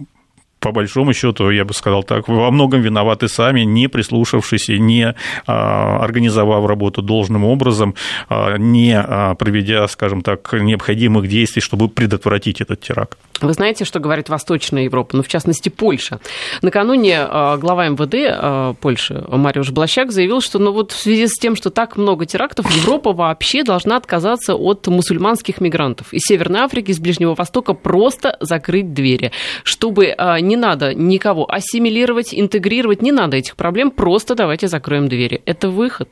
по 0.60 0.72
большому 0.72 1.12
счету, 1.12 1.50
я 1.50 1.64
бы 1.64 1.72
сказал 1.74 2.02
так, 2.02 2.28
во 2.28 2.50
многом 2.50 2.80
виноваты 2.82 3.28
сами, 3.28 3.60
не 3.60 3.88
прислушавшись 3.88 4.68
и 4.70 4.78
не 4.78 5.14
а, 5.46 5.98
организовав 6.02 6.66
работу 6.66 7.02
должным 7.02 7.44
образом, 7.44 7.94
а, 8.28 8.56
не 8.56 8.98
а, 8.98 9.34
проведя, 9.34 9.86
скажем 9.88 10.22
так, 10.22 10.52
необходимых 10.52 11.28
действий, 11.28 11.62
чтобы 11.62 11.88
предотвратить 11.88 12.60
этот 12.60 12.80
теракт. 12.80 13.18
Вы 13.40 13.52
знаете, 13.52 13.84
что 13.84 14.00
говорит 14.00 14.28
Восточная 14.28 14.84
Европа, 14.84 15.16
ну, 15.16 15.22
в 15.22 15.28
частности, 15.28 15.68
Польша. 15.68 16.20
Накануне 16.62 17.24
глава 17.24 17.88
МВД 17.88 18.78
Польши 18.80 19.24
Мариуш 19.28 19.70
Блащак 19.70 20.12
заявил, 20.12 20.40
что 20.40 20.58
ну, 20.58 20.72
вот 20.72 20.92
в 20.92 20.98
связи 20.98 21.26
с 21.26 21.38
тем, 21.38 21.56
что 21.56 21.70
так 21.70 21.96
много 21.96 22.26
терактов, 22.26 22.70
Европа 22.70 23.12
вообще 23.12 23.62
должна 23.62 23.96
отказаться 23.96 24.54
от 24.54 24.86
мусульманских 24.86 25.60
мигрантов. 25.60 26.12
Из 26.12 26.22
Северной 26.22 26.60
Африки, 26.60 26.90
из 26.90 26.98
Ближнего 26.98 27.34
Востока 27.34 27.74
просто 27.74 28.36
закрыть 28.40 28.92
двери, 28.92 29.32
чтобы 29.62 30.14
не 30.40 30.56
надо 30.56 30.94
никого 30.94 31.50
ассимилировать, 31.50 32.34
интегрировать, 32.34 33.02
не 33.02 33.12
надо 33.12 33.36
этих 33.36 33.56
проблем, 33.56 33.90
просто 33.90 34.34
давайте 34.34 34.68
закроем 34.68 35.08
двери. 35.08 35.42
Это 35.44 35.68
выход? 35.70 36.08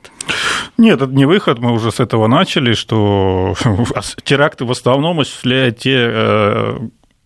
Нет, 0.79 1.01
это 1.01 1.13
не 1.13 1.25
выход, 1.25 1.59
мы 1.59 1.73
уже 1.73 1.91
с 1.91 2.01
этого 2.01 2.27
начали, 2.27 2.75
что 2.75 3.55
теракты 4.25 4.65
в 4.65 4.71
основном 4.71 5.21
осуществляют 5.21 5.79
те 5.79 5.97
э, 5.97 6.79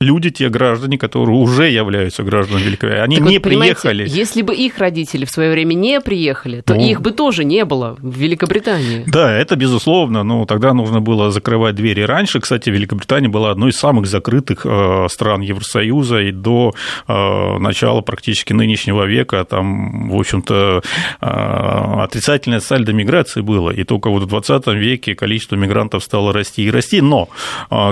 люди, 0.02 0.30
те 0.30 0.49
граждане, 0.49 0.97
которые 0.97 1.37
уже 1.37 1.69
являются 1.69 2.23
гражданами 2.23 2.64
Великобритании, 2.64 3.04
они 3.04 3.16
так 3.16 3.28
не 3.28 3.37
вот, 3.37 3.42
приехали. 3.42 4.07
Если 4.09 4.40
бы 4.40 4.54
их 4.54 4.78
родители 4.78 5.26
в 5.26 5.30
свое 5.30 5.52
время 5.52 5.75
не 5.75 6.00
приехали, 6.00 6.62
то 6.62 6.75
ну, 6.75 6.80
их 6.80 7.02
бы 7.02 7.11
тоже 7.11 7.45
не 7.45 7.66
было 7.66 7.97
в 7.99 8.16
Великобритании. 8.16 9.04
Да, 9.07 9.30
это 9.30 9.57
безусловно, 9.57 10.23
но 10.23 10.47
тогда 10.47 10.73
нужно 10.73 11.02
было 11.02 11.30
закрывать 11.30 11.75
двери 11.75 12.00
раньше. 12.00 12.40
Кстати, 12.40 12.71
Великобритания 12.71 13.28
была 13.28 13.50
одной 13.50 13.71
из 13.71 13.76
самых 13.76 14.07
закрытых 14.07 14.64
э, 14.64 15.07
стран 15.11 15.42
Евросоюза 15.42 16.21
и 16.21 16.33
до 16.33 16.73
э, 17.07 17.59
начала 17.59 18.00
практически 18.00 18.54
нынешнего 18.54 19.04
века 19.04 19.45
там, 19.45 20.09
в 20.09 20.19
общем-то, 20.19 20.83
э, 21.21 21.26
отрицательное 21.26 22.61
сальдо 22.61 22.95
миграции 22.95 23.42
было, 23.42 23.71
и 23.71 23.85
только 23.85 24.09
вот 24.09 24.23
в 24.23 24.26
20 24.28 24.66
веке 24.69 25.14
количество 25.14 25.57
мигрантов 25.57 26.02
стало 26.04 26.33
расти 26.33 26.62
и 26.62 26.71
расти. 26.71 27.02
Но 27.02 27.28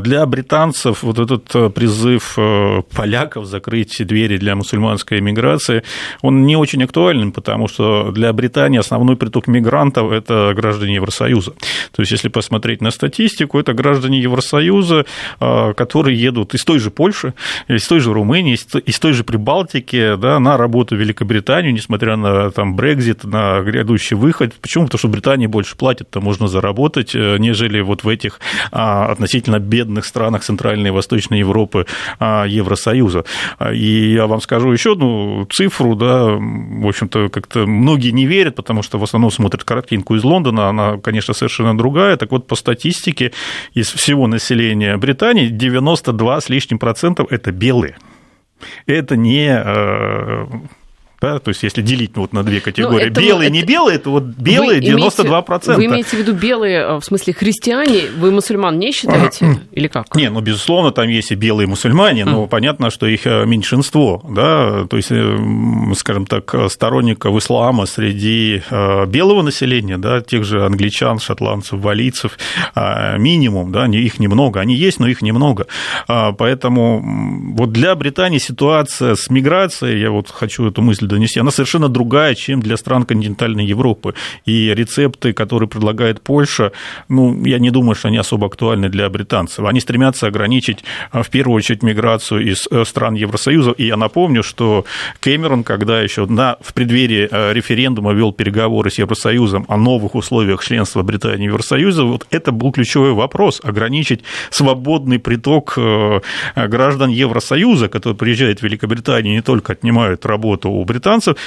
для 0.01 0.25
британцев 0.25 1.03
вот 1.03 1.19
этот 1.19 1.75
призыв 1.75 1.98
призыв 1.99 2.35
э, 2.39 2.83
поляков 2.95 3.47
закрыть 3.47 4.07
двери 4.07 4.39
для 4.39 4.55
мусульманской 4.55 5.21
миграции, 5.21 5.83
он 6.23 6.47
не 6.47 6.57
очень 6.57 6.83
актуален, 6.85 7.33
потому 7.33 7.69
что 7.69 8.13
для 8.13 8.33
Британии 8.33 8.79
основной 8.79 9.17
приток 9.17 9.49
мигрантов– 9.49 10.13
это 10.13 10.53
граждане 10.55 10.95
Евросоюза. 10.95 11.53
То 11.93 12.03
есть, 12.03 12.13
если 12.13 12.29
посмотреть 12.29 12.81
на 12.83 12.91
статистику, 12.91 13.59
это 13.59 13.73
граждане 13.73 14.21
Евросоюза, 14.21 15.07
э, 15.41 15.73
которые 15.75 16.21
едут 16.21 16.55
из 16.55 16.65
той 16.65 16.79
же 16.79 16.91
Польши, 16.91 17.35
из 17.69 17.87
той 17.87 18.01
же 18.01 18.13
Румынии, 18.13 18.55
из 18.87 18.99
той 18.99 19.13
же 19.13 19.25
Прибалтики 19.25 20.17
да, 20.17 20.39
на 20.39 20.57
работу 20.57 20.95
в 20.95 20.99
Великобританию, 20.99 21.73
несмотря 21.73 22.17
на 22.17 22.51
там, 22.51 22.77
Брекзит, 22.77 23.25
на 23.25 23.61
грядущий 23.61 24.17
выход. 24.17 24.55
Почему? 24.61 24.85
Потому 24.85 24.99
что 24.99 25.09
Британия 25.09 25.49
больше 25.49 25.77
платит, 25.77 26.11
то 26.11 26.21
можно 26.21 26.47
заработать, 26.49 27.15
э, 27.15 27.37
нежели 27.39 27.81
вот 27.81 28.05
в 28.05 28.09
этих 28.09 28.41
а, 28.71 29.07
относительно 29.07 29.59
бедных 29.59 30.05
странах 30.05 30.43
Центральной 30.45 30.89
и 30.89 30.93
Восточной 30.93 31.41
Европы 31.41 31.87
Евросоюза. 32.21 33.25
И 33.73 34.13
я 34.13 34.27
вам 34.27 34.41
скажу 34.41 34.73
еще 34.73 34.93
одну 34.93 35.47
цифру, 35.51 35.95
да, 35.95 36.25
в 36.27 36.87
общем-то, 36.87 37.29
как-то 37.29 37.67
многие 37.67 38.11
не 38.11 38.27
верят, 38.27 38.57
потому 38.57 38.83
что 38.83 38.99
в 38.99 39.03
основном 39.03 39.31
смотрят 39.31 39.65
картинку 39.65 40.17
из 40.17 40.25
Лондона, 40.25 40.69
она, 40.69 40.99
конечно, 40.99 41.35
совершенно 41.35 41.77
другая. 41.77 42.17
Так 42.17 42.31
вот, 42.31 42.47
по 42.47 42.57
статистике 42.57 43.33
из 43.75 43.91
всего 43.91 44.27
населения 44.27 44.97
Британии 44.97 45.49
92 45.49 46.41
с 46.41 46.49
лишним 46.49 46.79
процентов– 46.79 47.29
это 47.31 47.53
белые. 47.53 47.97
Это 48.87 49.17
не 49.17 49.49
э, 49.49 50.47
да? 51.21 51.39
То 51.41 51.49
есть, 51.49 51.63
если 51.63 51.83
делить 51.83 52.13
вот 52.17 52.33
на 52.33 52.45
две 52.45 52.61
категории, 52.61 53.07
ну, 53.09 53.21
белые 53.21 53.49
и 53.49 53.53
не 53.53 53.63
белые, 53.63 53.99
то 53.99 54.11
вот 54.11 54.23
белые 54.23 54.81
вы 54.81 54.87
92%. 54.87 55.27
Имеете, 55.27 55.73
вы 55.75 55.85
имеете 55.87 56.09
в 56.11 56.15
виду 56.15 56.33
белые, 56.33 56.79
э, 56.79 56.97
в 56.97 57.05
смысле 57.05 57.33
христиане, 57.33 58.03
вы 58.17 58.31
мусульман 58.31 58.79
не 58.79 58.93
считаете? 58.93 59.61
Или 59.73 59.89
как? 59.89 60.15
Не, 60.15 60.31
ну, 60.31 60.41
безусловно, 60.41 60.93
там 60.93 61.09
есть 61.09 61.33
и 61.33 61.35
белые 61.35 61.67
мусульмане, 61.67 62.25
но 62.25 62.47
понятно, 62.47 62.91
что 62.91 63.07
их 63.07 63.27
э, 63.27 63.45
меньшинство. 63.47 64.25
Да? 64.29 64.87
То 64.87 64.97
есть, 64.97 65.11
э, 65.11 65.39
скажем 65.97 66.27
так, 66.27 66.55
сторонников 66.71 67.37
ислама 67.37 67.87
среди 67.87 68.63
белого 68.71 69.43
населения, 69.43 69.99
да, 69.99 70.21
тех 70.21 70.45
же 70.45 70.65
англичан, 70.65 71.19
шотландцев, 71.19 71.81
валийцев, 71.81 72.39
минимум, 72.77 73.73
да, 73.73 73.87
их 73.87 74.19
немного. 74.21 74.61
Они 74.61 74.75
есть, 74.75 75.01
но 75.01 75.09
их 75.09 75.23
немного. 75.23 75.67
Поэтому 76.07 77.03
вот 77.57 77.73
для 77.73 77.95
Британии 77.95 78.39
ситуация 78.39 79.15
с 79.15 79.31
миграцией, 79.31 80.01
я 80.01 80.11
вот 80.11 80.31
хочу 80.31 80.69
эту 80.69 80.83
мысль 80.83 81.08
донести, 81.09 81.41
она 81.41 81.51
совершенно 81.51 81.89
другая, 81.89 82.35
чем 82.35 82.61
для 82.61 82.77
стран 82.77 83.05
континентальной 83.05 83.67
Европы. 83.67 84.15
И 84.47 84.73
рецепты, 84.75 85.33
которые 85.33 85.69
предлагает 85.69 86.21
Польша, 86.21 86.73
ну, 87.09 87.45
я 87.45 87.59
не 87.59 87.71
думаю, 87.71 87.95
что 87.95 88.09
они 88.09 88.19
особо 88.19 88.47
актуальны 88.47 88.89
для 88.89 89.09
британцев. 89.09 89.65
Они 89.65 89.81
стремятся 89.81 90.27
ограничить, 90.27 90.85
в 91.13 91.29
первую 91.31 91.57
очередь, 91.57 91.83
миграцию 91.83 92.53
из 92.53 92.69
стран 92.85 93.15
Евросоюза. 93.15 93.73
И 93.73 93.87
я 93.87 93.97
напомню, 93.97 94.43
что 94.43 94.85
Кэмерон, 95.21 95.65
когда 95.65 96.01
еще 96.01 96.27
на, 96.27 96.57
в 96.61 96.75
преддверии 96.75 97.29
референдума 97.53 98.13
вел 98.13 98.33
переговоры 98.33 98.91
с 98.91 98.99
Евросоюзом 98.99 99.65
о 99.69 99.77
новых 99.77 100.15
условиях 100.15 100.65
членства 100.65 101.03
Британии 101.03 101.49
в 101.49 101.53
Евросоюзе, 101.53 102.03
вот 102.03 102.27
это 102.31 102.53
был 102.53 102.73
ключевой 102.73 103.13
вопрос– 103.13 103.61
ограничить 103.65 104.23
свободный 104.51 105.19
приток 105.19 105.75
э, 105.77 106.21
граждан 106.55 107.11
Евросоюза, 107.11 107.89
которые 107.89 108.17
приезжают 108.17 108.61
в 108.61 108.63
Великобританию, 108.63 109.35
не 109.35 109.43
только 109.43 109.73
отнимают 109.73 110.27
работу 110.27 110.71
у 110.71 110.85
британцев, 110.85 110.98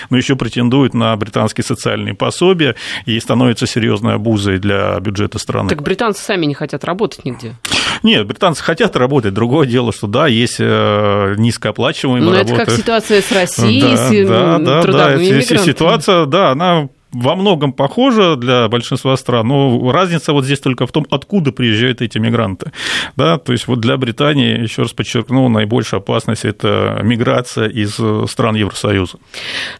но 0.09 0.17
еще 0.17 0.35
претендуют 0.35 0.93
на 0.93 1.15
британские 1.15 1.63
социальные 1.63 2.13
пособия 2.13 2.75
и 3.05 3.19
становятся 3.19 3.67
серьезной 3.67 4.15
обузой 4.15 4.59
для 4.59 4.99
бюджета 4.99 5.39
страны. 5.39 5.69
Так 5.69 5.81
британцы 5.81 6.23
сами 6.23 6.45
не 6.45 6.53
хотят 6.53 6.83
работать 6.83 7.25
нигде. 7.25 7.55
Нет, 8.03 8.25
британцы 8.25 8.63
хотят 8.63 8.95
работать. 8.95 9.33
Другое 9.33 9.67
дело, 9.67 9.91
что 9.93 10.07
да, 10.07 10.27
есть 10.27 10.57
э, 10.59 11.35
низкооплачиваемые 11.37 12.23
Но 12.23 12.33
работы. 12.33 12.53
это 12.53 12.65
как 12.65 12.75
ситуация 12.75 13.21
с 13.21 13.31
Россией, 13.31 13.81
да, 13.81 13.97
с 13.97 14.27
да, 14.27 14.57
да, 14.59 14.81
трудовыми 14.81 15.45
да, 15.49 15.57
Ситуация, 15.57 16.25
да, 16.25 16.51
она 16.51 16.89
во 17.11 17.35
многом 17.35 17.73
похожа 17.73 18.35
для 18.35 18.67
большинства 18.67 19.15
стран, 19.17 19.47
но 19.47 19.91
разница 19.91 20.33
вот 20.33 20.45
здесь 20.45 20.59
только 20.59 20.87
в 20.87 20.91
том, 20.91 21.05
откуда 21.09 21.51
приезжают 21.51 22.01
эти 22.01 22.17
мигранты. 22.17 22.71
Да, 23.15 23.37
то 23.37 23.51
есть 23.51 23.67
вот 23.67 23.79
для 23.79 23.97
Британии, 23.97 24.61
еще 24.61 24.83
раз 24.83 24.93
подчеркну, 24.93 25.49
наибольшая 25.49 25.99
опасность– 25.99 26.45
это 26.45 26.99
миграция 27.03 27.67
из 27.67 27.99
стран 28.29 28.55
Евросоюза. 28.55 29.17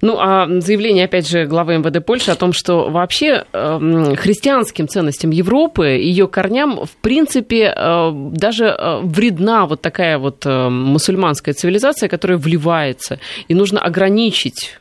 Ну, 0.02 0.18
а 0.20 0.48
заявление, 0.60 1.06
опять 1.06 1.28
же, 1.28 1.46
главы 1.46 1.78
МВД 1.78 2.06
Польши 2.06 2.32
о 2.32 2.36
том, 2.36 2.54
что 2.54 2.90
вообще 2.90 3.46
э, 3.54 4.16
христианским 4.16 4.88
ценностям 4.88 5.32
Европы, 5.32 5.86
ее 5.86 6.28
корням, 6.28 6.86
в 6.86 6.96
принципе, 7.02 7.74
э, 7.76 8.12
даже 8.14 8.66
э, 8.66 9.00
вредна 9.04 9.66
вот 9.66 9.82
такая 9.82 10.18
вот 10.18 10.46
мусульманская 10.46 11.54
цивилизация, 11.54 12.10
которая 12.10 12.38
вливается, 12.38 13.20
и 13.48 13.54
нужно 13.54 13.80
ограничить 13.80 14.78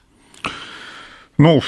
ну, 1.41 1.63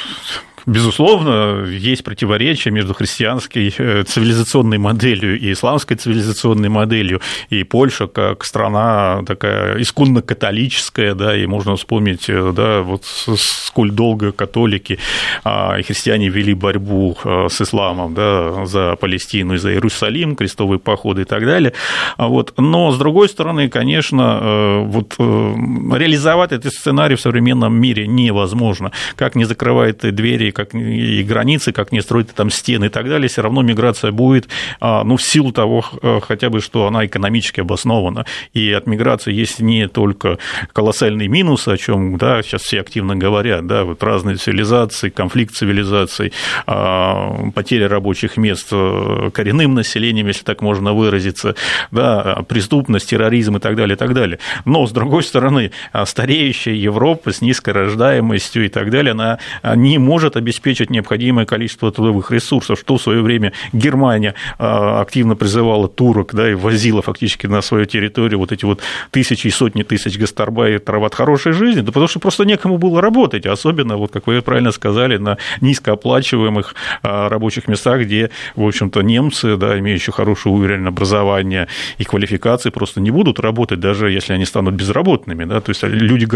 Безусловно, 0.67 1.65
есть 1.67 2.05
противоречия 2.05 2.71
между 2.71 2.95
христианской 2.95 3.75
э, 3.77 4.05
цивилизационной 4.05 4.79
моделью 4.79 5.39
и 5.39 5.53
исламской 5.53 5.97
цивилизационной 5.97 6.69
моделью. 6.69 7.21
И 7.51 7.65
Польша, 7.65 8.07
как 8.07 8.45
страна 8.45 9.23
такая 9.27 9.81
исконно 9.83 10.23
католическая, 10.23 11.15
да, 11.15 11.37
и 11.37 11.47
можно 11.47 11.75
вспомнить, 11.75 12.29
э, 12.29 12.53
да, 12.55 12.83
вот 12.83 13.05
сколь 13.05 13.91
долго 13.91 14.31
католики 14.31 14.99
а, 15.45 15.77
и 15.79 15.83
христиане 15.83 16.29
вели 16.29 16.55
борьбу 16.55 17.17
э, 17.25 17.49
с 17.51 17.61
исламом, 17.61 18.15
да, 18.15 18.65
за 18.67 18.97
Палестину 18.97 19.55
и 19.55 19.59
за 19.59 19.73
Иерусалим, 19.73 20.37
крестовые 20.37 20.79
походы 20.79 21.23
и 21.23 21.25
так 21.25 21.45
далее. 21.45 21.73
А 22.17 22.29
вот. 22.29 22.55
Но, 22.57 22.93
с 22.93 22.99
другой 22.99 23.29
стороны, 23.29 23.69
конечно, 23.69 24.83
вот 24.87 25.15
реализовать 25.19 26.53
этот 26.53 26.73
сценарий 26.73 27.17
в 27.17 27.21
современном 27.21 27.75
мире 27.75 28.07
невозможно. 28.07 28.93
Как 29.17 29.35
не 29.35 29.45
закрывает 29.45 29.99
двери 30.15 30.52
как 30.53 30.75
и 30.75 31.23
границы, 31.23 31.73
как 31.73 31.93
не 31.93 32.01
строить 32.01 32.35
там 32.35 32.51
стены 32.51 32.87
и 32.87 32.89
так 32.89 33.09
далее, 33.09 33.29
все 33.29 33.43
равно 33.43 33.63
миграция 33.63 34.13
будет, 34.13 34.49
а, 34.81 35.05
ну, 35.05 35.17
в 35.17 35.23
силу 35.23 35.53
того 35.53 35.85
э, 36.03 36.21
хотя 36.23 36.51
бы, 36.51 36.61
что 36.61 36.87
она 36.87 37.07
экономически 37.07 37.61
обоснована. 37.61 38.27
И 38.53 38.73
от 38.73 38.87
миграции 38.87 39.33
есть 39.33 39.61
не 39.61 39.89
только 39.89 40.39
колоссальные 40.73 41.29
минусы, 41.29 41.69
о 41.69 41.77
чем 41.77 42.19
да, 42.19 42.43
сейчас 42.43 42.63
все 42.63 42.81
активно 42.81 43.17
говорят, 43.17 43.67
да, 43.67 43.85
вот 43.85 44.03
разные 44.03 44.37
цивилизации, 44.37 45.11
конфликт 45.11 45.55
цивилизаций, 45.55 46.33
а, 46.67 47.51
потеря 47.55 47.89
рабочих 47.89 48.37
мест 48.37 48.69
э, 48.73 49.31
коренным 49.33 49.75
населением, 49.75 50.29
если 50.29 50.45
так 50.45 50.63
можно 50.63 50.93
выразиться, 50.93 51.55
да, 51.91 52.43
преступность, 52.49 53.09
терроризм 53.09 53.57
и 53.57 53.61
так 53.61 53.77
далее, 53.77 53.95
и 53.95 53.99
так 53.99 54.15
далее. 54.15 54.39
Но, 54.65 54.87
с 54.87 54.93
другой 54.93 55.23
стороны, 55.23 55.73
стареющая 56.05 56.75
Европа 56.75 57.33
с 57.33 57.41
низкой 57.41 57.71
рождаемостью 57.71 58.67
и 58.67 58.69
так 58.69 58.91
далее, 58.91 59.13
она 59.13 59.39
не 59.75 59.99
может 59.99 60.37
обеспечить 60.43 60.91
необходимое 60.91 61.47
количество 61.47 61.91
трудовых 61.91 62.31
ресурсов, 62.31 62.79
что 62.79 62.97
в 62.97 63.03
свое 63.03 63.23
время 63.23 63.53
Германия 63.73 64.35
а, 64.59 65.01
активно 65.01 65.37
призывала 65.37 65.89
турок, 65.89 66.35
да, 66.35 66.51
и 66.51 66.55
возила 66.55 67.03
фактически 67.03 67.47
на 67.47 67.63
свою 67.63 67.87
территорию 67.87 68.39
вот 68.39 68.53
эти 68.53 68.65
вот 68.65 68.81
тысячи 69.11 69.47
и 69.47 69.51
сотни 69.51 69.83
тысяч 69.83 70.19
гастарбайтеров 70.19 71.05
от 71.05 71.15
хорошей 71.15 71.53
жизни, 71.53 71.81
да 71.81 71.87
потому 71.87 72.09
что 72.09 72.21
просто 72.21 72.45
некому 72.45 72.79
было 72.79 73.01
работать, 73.01 73.47
особенно, 73.47 73.97
вот 73.97 74.13
как 74.13 74.27
вы 74.27 74.43
правильно 74.43 74.73
сказали, 74.73 75.17
на 75.17 75.39
низкооплачиваемых 75.61 76.75
а, 77.03 77.29
рабочих 77.29 77.69
местах, 77.69 78.03
где, 78.03 78.31
в 78.57 78.67
общем-то, 78.67 79.01
немцы, 79.03 79.57
да, 79.57 79.79
имеющие 79.79 80.13
хороший 80.13 80.49
уровень 80.49 80.87
образования 80.87 81.69
и 81.99 82.05
квалификации, 82.05 82.71
просто 82.71 83.01
не 83.01 83.11
будут 83.11 83.39
работать, 83.41 83.81
даже 83.81 84.11
если 84.11 84.33
они 84.33 84.45
станут 84.45 84.75
безработными, 84.75 85.45
да, 85.45 85.61
то 85.61 85.71
есть 85.71 85.83
люди 85.83 86.27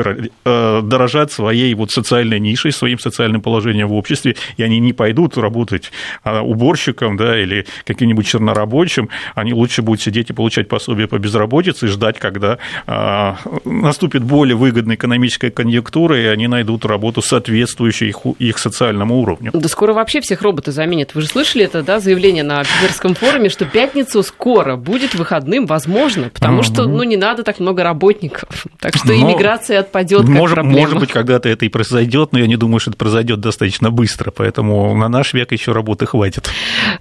а, 0.44 0.82
дорожат 0.82 1.32
своей 1.32 1.74
вот 1.74 1.90
социальной 1.90 2.40
нишей, 2.40 2.72
своим 2.72 2.98
социальным 2.98 3.40
положением 3.40 3.88
в 3.88 3.94
обществе, 3.96 4.36
и 4.56 4.62
они 4.62 4.78
не 4.78 4.92
пойдут 4.92 5.36
работать 5.36 5.92
а, 6.22 6.42
уборщиком 6.42 7.16
да, 7.16 7.40
или 7.40 7.66
каким-нибудь 7.84 8.26
чернорабочим, 8.26 9.08
они 9.34 9.52
лучше 9.52 9.82
будут 9.82 10.00
сидеть 10.00 10.30
и 10.30 10.32
получать 10.32 10.68
пособие 10.68 11.08
по 11.08 11.18
безработице 11.18 11.86
и 11.86 11.88
ждать, 11.88 12.18
когда 12.18 12.58
а, 12.86 13.38
наступит 13.64 14.22
более 14.22 14.56
выгодная 14.56 14.96
экономическая 14.96 15.50
конъюнктура, 15.50 16.20
и 16.20 16.26
они 16.26 16.48
найдут 16.48 16.84
работу, 16.84 17.22
соответствующую 17.22 18.08
их, 18.08 18.16
их 18.38 18.58
социальному 18.58 19.20
уровню. 19.20 19.50
Да 19.52 19.68
скоро 19.68 19.92
вообще 19.92 20.20
всех 20.20 20.42
роботы 20.42 20.72
заменят. 20.72 21.14
Вы 21.14 21.22
же 21.22 21.28
слышали 21.28 21.64
это 21.64 21.82
да, 21.82 22.00
заявление 22.00 22.42
на 22.42 22.62
Питерском 22.62 23.14
форуме, 23.14 23.48
что 23.48 23.64
пятницу 23.64 24.22
скоро 24.22 24.76
будет 24.76 25.14
выходным, 25.14 25.66
возможно, 25.66 26.30
потому 26.30 26.62
что 26.62 26.86
ну, 26.86 27.02
не 27.02 27.16
надо 27.16 27.42
так 27.42 27.58
много 27.60 27.82
работников. 27.82 28.66
Так 28.78 28.96
что 28.96 29.08
но 29.08 29.14
иммиграция 29.14 29.80
отпадет 29.80 30.28
может, 30.28 30.54
проблема. 30.54 30.80
Может 30.80 30.98
быть, 30.98 31.10
когда-то 31.10 31.48
это 31.48 31.64
и 31.64 31.68
произойдет, 31.68 32.32
но 32.32 32.38
я 32.38 32.46
не 32.46 32.56
думаю, 32.56 32.80
что 32.80 32.90
это 32.90 32.98
произойдет 32.98 33.40
достаточно 33.40 33.85
быстро, 33.90 34.30
поэтому 34.30 34.94
на 34.94 35.08
наш 35.08 35.34
век 35.34 35.52
еще 35.52 35.72
работы 35.72 36.06
хватит. 36.06 36.50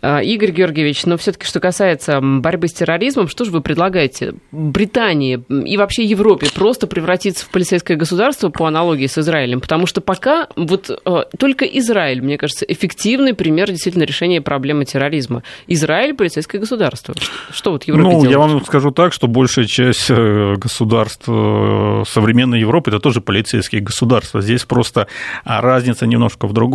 А, 0.02 0.22
Игорь 0.22 0.52
Георгиевич, 0.52 1.06
но 1.06 1.18
все-таки, 1.18 1.46
что 1.46 1.60
касается 1.60 2.20
борьбы 2.22 2.68
с 2.68 2.74
терроризмом, 2.74 3.28
что 3.28 3.46
же 3.46 3.52
вы 3.52 3.62
предлагаете? 3.62 4.34
Британии 4.52 5.44
и 5.50 5.78
вообще 5.78 6.04
Европе 6.04 6.48
просто 6.54 6.88
превратиться 6.88 7.46
в 7.46 7.50
полицейское 7.50 7.98
государство 7.98 8.50
по 8.50 8.68
аналогии 8.68 9.08
с 9.08 9.18
Израилем? 9.18 9.62
Потому 9.62 9.88
что 9.88 10.02
пока 10.02 10.48
вот 10.56 10.90
а, 11.06 11.26
только 11.38 11.66
Израиль, 11.66 12.22
мне 12.22 12.38
кажется, 12.38 12.66
эффективный 12.66 13.34
пример 13.34 13.70
действительно 13.70 14.04
решения 14.04 14.42
проблемы 14.42 14.86
терроризма. 14.86 15.44
Израиль– 15.68 16.14
полицейское 16.16 16.60
государство. 16.60 17.16
Что 17.52 17.72
вот 17.72 17.84
Европе 17.84 18.04
ну, 18.04 18.12
делать? 18.22 18.32
я 18.32 18.40
вам 18.40 18.64
скажу 18.66 18.92
так, 18.92 19.14
что 19.14 19.28
большая 19.28 19.66
часть 19.66 20.10
э, 20.10 20.56
государств 20.56 21.26
э, 21.28 22.04
современной 22.08 22.60
Европы– 22.60 22.90
это 22.92 23.00
тоже 23.00 23.22
полицейские 23.22 23.82
государства. 23.82 24.42
Здесь 24.42 24.64
просто 24.66 25.08
разница 25.44 26.08
немножко 26.08 26.48
в 26.48 26.54
другом. 26.54 26.75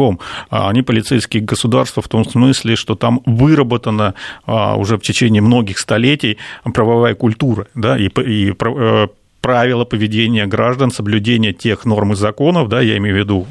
А, 0.50 0.68
они 0.70 0.82
полицейские 0.82 1.42
государства 1.42 2.02
в 2.02 2.08
том 2.08 2.24
смысле, 2.24 2.76
что 2.76 2.94
там 2.94 3.20
выработана 3.26 4.14
а, 4.46 4.76
уже 4.76 4.96
в 4.96 5.02
течение 5.02 5.42
многих 5.42 5.78
столетий 5.78 6.38
правовая 6.64 7.14
культура, 7.14 7.66
да, 7.74 7.98
и, 7.98 8.08
и 8.08 8.52
э, 8.52 9.08
правила 9.40 9.84
поведения 9.84 10.46
граждан, 10.46 10.90
соблюдение 10.90 11.52
тех 11.52 11.84
норм 11.84 12.12
и 12.12 12.16
законов, 12.16 12.68
да, 12.68 12.80
я 12.80 12.96
имею 12.96 13.16
в 13.16 13.18
виду 13.18 13.46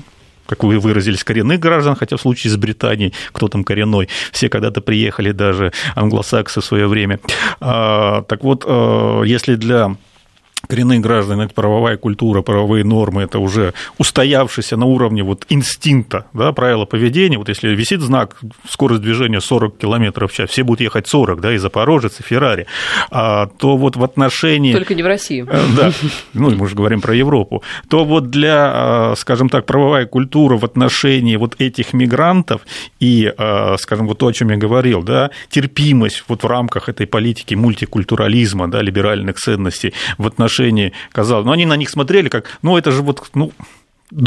как 0.48 0.64
вы 0.64 0.80
выразились, 0.80 1.24
коренных 1.24 1.60
граждан, 1.60 1.96
хотя 1.96 2.18
в 2.18 2.22
случае 2.22 2.50
с 2.50 2.58
Британией, 2.58 3.14
кто 3.32 3.50
там 3.50 3.64
коренной, 3.64 4.10
все 4.32 4.50
когда-то 4.50 4.82
приехали, 4.82 5.32
даже 5.32 5.72
англосаксы 5.94 6.62
в 6.62 6.66
свое 6.66 6.88
время. 6.88 7.20
А, 7.60 8.24
так 8.24 8.44
вот, 8.44 8.66
если 9.28 9.54
для 9.54 9.96
коренных 10.70 11.02
граждан, 11.02 11.42
это 11.42 11.54
правовая 11.54 11.98
культура, 11.98 12.44
правовые 12.44 12.84
нормы, 12.84 13.24
это 13.24 13.40
уже 13.40 13.74
устоявшийся 13.98 14.78
на 14.78 14.86
уровне 14.86 15.24
вот 15.24 15.46
инстинкта, 15.50 16.26
да, 16.34 16.52
правила 16.52 16.86
поведения. 16.86 17.40
Вот 17.40 17.50
если 17.50 17.70
висит 17.70 18.02
знак 18.02 18.38
скорость 18.70 19.02
движения 19.02 19.42
40 19.42 19.78
км 19.78 20.28
в 20.28 20.32
час, 20.32 20.52
все 20.52 20.62
будут 20.64 20.82
ехать 20.82 21.08
40, 21.08 21.42
да, 21.42 21.54
и 21.54 21.58
Запорожец, 21.58 22.20
и 22.20 22.24
Феррари, 22.24 22.68
а, 23.10 23.48
то 23.48 23.78
вот 23.78 23.96
в 23.96 24.04
отношении... 24.04 24.74
Только 24.74 24.94
не 24.94 25.02
в 25.02 25.08
России. 25.08 25.44
Э, 25.50 25.60
да, 25.76 25.92
ну, 26.36 26.52
мы 26.52 26.68
же 26.68 26.76
говорим 26.76 27.02
про 27.02 27.16
Европу. 27.16 27.64
То 27.90 28.06
вот 28.06 28.30
для, 28.30 28.72
а, 28.72 29.14
скажем 29.18 29.50
так, 29.50 29.66
правовая 29.66 30.06
культура 30.06 30.56
в 30.56 30.66
отношении 30.66 31.36
вот 31.36 31.56
этих 31.60 31.94
мигрантов 31.94 32.62
и, 33.00 33.34
а, 33.40 33.76
скажем, 33.80 34.08
вот 34.08 34.20
то, 34.20 34.28
о 34.28 34.34
чем 34.34 34.52
я 34.52 34.58
говорил, 34.58 35.02
да, 35.02 35.32
терпимость 35.50 36.26
вот 36.28 36.44
в 36.44 36.48
рамках 36.48 36.90
этой 36.90 37.08
политики 37.08 37.56
мультикультурализма, 37.56 38.70
да, 38.70 38.84
либеральных 38.84 39.38
ценностей 39.38 39.96
в 40.20 40.28
отношении 40.28 40.59
отношении 40.60 40.94
казалось. 41.12 41.46
Но 41.46 41.52
они 41.52 41.66
на 41.66 41.78
них 41.78 41.90
смотрели 41.90 42.30
как, 42.30 42.60
ну, 42.62 42.78
это 42.78 42.92
же 42.92 43.02
вот, 43.02 43.30
ну, 43.34 43.52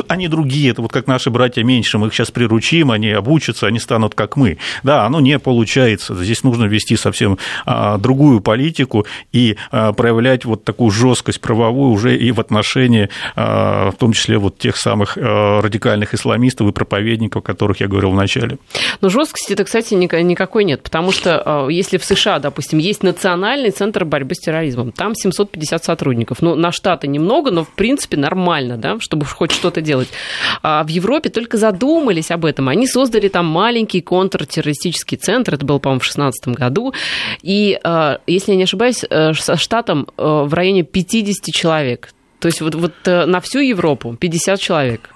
они 0.08 0.28
другие, 0.28 0.70
это 0.70 0.82
вот 0.82 0.92
как 0.92 1.06
наши 1.06 1.30
братья 1.30 1.62
меньше, 1.64 1.98
мы 1.98 2.08
их 2.08 2.14
сейчас 2.14 2.30
приручим, 2.30 2.90
они 2.90 3.10
обучатся, 3.10 3.66
они 3.66 3.78
станут 3.78 4.14
как 4.14 4.36
мы. 4.36 4.58
Да, 4.82 5.04
оно 5.04 5.20
не 5.20 5.38
получается. 5.38 6.14
Здесь 6.14 6.44
нужно 6.44 6.66
вести 6.66 6.96
совсем 6.96 7.38
а, 7.66 7.98
другую 7.98 8.40
политику 8.40 9.06
и 9.32 9.56
а, 9.70 9.92
проявлять 9.92 10.44
вот 10.44 10.64
такую 10.64 10.90
жесткость 10.90 11.40
правовую 11.40 11.90
уже 11.90 12.16
и 12.16 12.30
в 12.30 12.40
отношении, 12.40 13.08
а, 13.34 13.90
в 13.90 13.96
том 13.96 14.12
числе 14.12 14.38
вот 14.38 14.58
тех 14.58 14.76
самых 14.76 15.16
радикальных 15.16 16.14
исламистов 16.14 16.68
и 16.68 16.72
проповедников, 16.72 17.42
о 17.42 17.44
которых 17.44 17.80
я 17.80 17.88
говорил 17.88 18.10
в 18.10 18.16
начале. 18.16 18.58
Но 19.00 19.08
жесткости 19.08 19.52
это, 19.52 19.64
кстати, 19.64 19.94
никакой 19.94 20.64
нет, 20.64 20.82
потому 20.82 21.12
что 21.12 21.68
если 21.68 21.98
в 21.98 22.04
США, 22.04 22.38
допустим, 22.38 22.78
есть 22.78 23.02
национальный 23.02 23.70
центр 23.70 24.04
борьбы 24.04 24.34
с 24.34 24.38
терроризмом, 24.38 24.92
там 24.92 25.14
750 25.14 25.84
сотрудников, 25.84 26.40
ну, 26.40 26.54
на 26.54 26.72
штаты 26.72 27.08
немного, 27.08 27.50
но 27.50 27.64
в 27.64 27.70
принципе 27.70 28.16
нормально, 28.16 28.76
да, 28.76 28.96
чтобы 29.00 29.26
хоть 29.26 29.52
что-то 29.52 29.71
что-то 29.72 29.80
делать. 29.80 30.08
А 30.62 30.84
в 30.84 30.88
Европе 30.88 31.30
только 31.30 31.56
задумались 31.56 32.30
об 32.30 32.44
этом. 32.44 32.68
Они 32.68 32.86
создали 32.86 33.28
там 33.28 33.46
маленький 33.46 34.00
контртеррористический 34.00 35.16
центр, 35.16 35.54
это 35.54 35.64
было, 35.64 35.78
по-моему, 35.78 36.00
в 36.00 36.04
2016 36.04 36.48
году. 36.48 36.92
И, 37.42 37.78
а, 37.82 38.18
если 38.26 38.52
я 38.52 38.56
не 38.56 38.64
ошибаюсь, 38.64 39.04
э, 39.08 39.32
со 39.32 39.56
штатом 39.56 40.06
э, 40.16 40.22
в 40.22 40.52
районе 40.54 40.82
50 40.82 41.54
человек. 41.54 42.10
То 42.38 42.46
есть 42.46 42.60
вот, 42.60 42.74
вот 42.74 42.92
э, 43.06 43.24
на 43.26 43.40
всю 43.40 43.60
Европу 43.60 44.16
50 44.18 44.60
человек. 44.60 45.10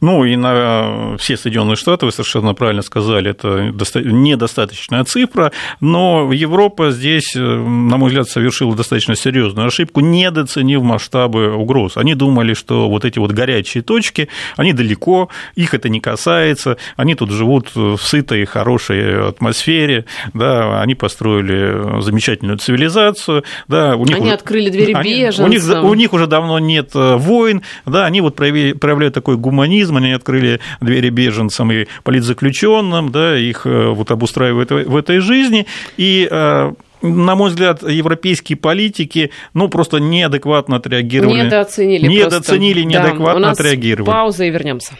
Ну, 0.00 0.24
и 0.24 0.36
на 0.36 1.16
все 1.18 1.36
Соединенные 1.36 1.76
Штаты, 1.76 2.06
вы 2.06 2.12
совершенно 2.12 2.54
правильно 2.54 2.82
сказали, 2.82 3.30
это 3.30 3.72
недостаточная 4.04 5.04
цифра, 5.04 5.52
но 5.80 6.32
Европа 6.32 6.90
здесь, 6.90 7.34
э, 7.36 7.40
на 7.40 7.96
мой 7.96 8.08
взгляд, 8.08 8.28
совершила 8.28 8.74
достаточно 8.74 9.16
серьезную 9.16 9.68
ошибку, 9.68 10.00
недооценив 10.00 10.82
масштабы 10.82 11.52
угроз. 11.54 11.96
Они 11.96 12.14
думали, 12.14 12.54
что 12.54 12.88
вот 12.88 13.04
эти 13.04 13.18
вот 13.18 13.32
горячие 13.32 13.82
точки, 13.82 14.28
они 14.56 14.72
далеко, 14.72 15.28
их 15.54 15.74
это 15.74 15.88
не 15.88 16.00
касается, 16.00 16.76
они 16.96 17.14
тут 17.14 17.30
живут 17.30 17.74
в 17.74 17.98
сытой, 17.98 18.44
хорошей 18.44 19.28
атмосфере, 19.28 20.04
да, 20.34 20.80
они 20.80 20.94
построили 20.94 22.00
замечательную 22.00 22.58
цивилизацию, 22.58 23.44
да, 23.68 23.96
у 23.96 24.04
них 24.04 24.16
они 24.16 24.26
уже, 24.26 24.34
открыли 24.34 24.70
двери 24.70 24.94
беженцам. 24.94 25.44
У 25.44 25.48
них, 25.48 25.84
у 25.84 25.94
них 25.94 26.12
уже 26.12 26.26
давно 26.26 26.58
нет 26.58 26.90
э, 26.94 27.16
войн, 27.16 27.62
да, 27.84 28.06
они 28.06 28.20
вот 28.20 28.36
проявляют 28.36 29.14
такой 29.14 29.36
гуманизм, 29.36 29.65
гуманизм, 29.66 29.96
они 29.96 30.12
открыли 30.12 30.60
двери 30.80 31.10
беженцам 31.10 31.72
и 31.72 31.86
политзаключенным, 32.04 33.10
да, 33.10 33.36
их 33.36 33.66
э, 33.66 33.88
вот 33.88 34.10
обустраивают 34.10 34.70
в 34.70 34.96
этой 34.96 35.18
жизни, 35.18 35.66
и 35.96 36.28
э, 36.30 36.72
на 37.02 37.34
мой 37.34 37.50
взгляд, 37.50 37.82
европейские 37.82 38.56
политики, 38.56 39.30
ну, 39.54 39.68
просто 39.68 39.98
неадекватно 39.98 40.76
отреагировали. 40.76 41.44
Недооценили. 41.44 42.06
Недооценили, 42.06 42.82
просто. 42.82 42.98
неадекватно 42.98 43.40
да, 43.40 43.46
у 43.46 43.50
нас 43.50 43.60
отреагировали. 43.60 44.10
Пауза 44.10 44.44
и 44.44 44.50
вернемся. 44.50 44.92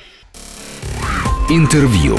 Интервью. 1.48 2.18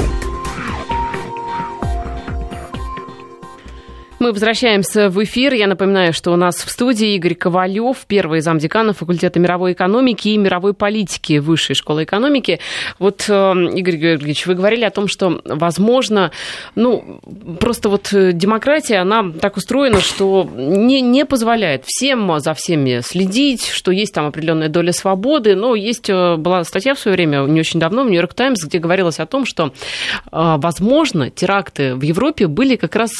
Мы 4.18 4.32
возвращаемся 4.32 5.10
в 5.10 5.22
эфир. 5.22 5.54
Я 5.54 5.68
напоминаю, 5.68 6.12
что 6.12 6.32
у 6.32 6.36
нас 6.36 6.56
в 6.56 6.70
студии 6.70 7.14
Игорь 7.14 7.36
Ковалев, 7.36 7.98
первый 8.08 8.40
замдекана 8.40 8.92
факультета 8.92 9.38
мировой 9.38 9.74
экономики 9.74 10.28
и 10.28 10.36
мировой 10.36 10.74
политики 10.74 11.38
Высшей 11.38 11.76
школы 11.76 12.02
экономики. 12.02 12.58
Вот, 12.98 13.26
э, 13.28 13.52
Игорь 13.76 13.94
Георгиевич, 13.94 14.46
вы 14.46 14.54
говорили 14.54 14.84
о 14.84 14.90
том, 14.90 15.06
что, 15.06 15.40
возможно, 15.44 16.32
ну, 16.74 17.20
просто 17.60 17.88
вот 17.88 18.08
демократия, 18.12 18.96
она 18.96 19.30
так 19.40 19.56
устроена, 19.56 20.00
что 20.00 20.50
не, 20.52 21.00
не 21.00 21.24
позволяет 21.24 21.84
всем 21.86 22.40
за 22.40 22.54
всеми 22.54 23.00
следить, 23.04 23.68
что 23.68 23.92
есть 23.92 24.14
там 24.14 24.26
определенная 24.26 24.68
доля 24.68 24.92
свободы, 24.92 25.54
но 25.54 25.76
есть, 25.76 26.10
э, 26.10 26.34
была 26.36 26.64
статья 26.64 26.96
в 26.96 26.98
свое 26.98 27.14
время, 27.14 27.42
не 27.42 27.60
очень 27.60 27.78
давно, 27.78 28.02
в 28.02 28.06
Нью-Йорк 28.06 28.34
Таймс, 28.34 28.64
где 28.64 28.80
говорилось 28.80 29.20
о 29.20 29.26
том, 29.26 29.46
что, 29.46 29.66
э, 29.66 29.70
возможно, 30.32 31.30
теракты 31.30 31.94
в 31.94 32.02
Европе 32.02 32.48
были 32.48 32.74
как 32.74 32.96
раз 32.96 33.12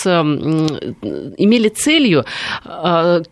имели 1.37 1.68
целью 1.68 2.24
а, 2.64 3.22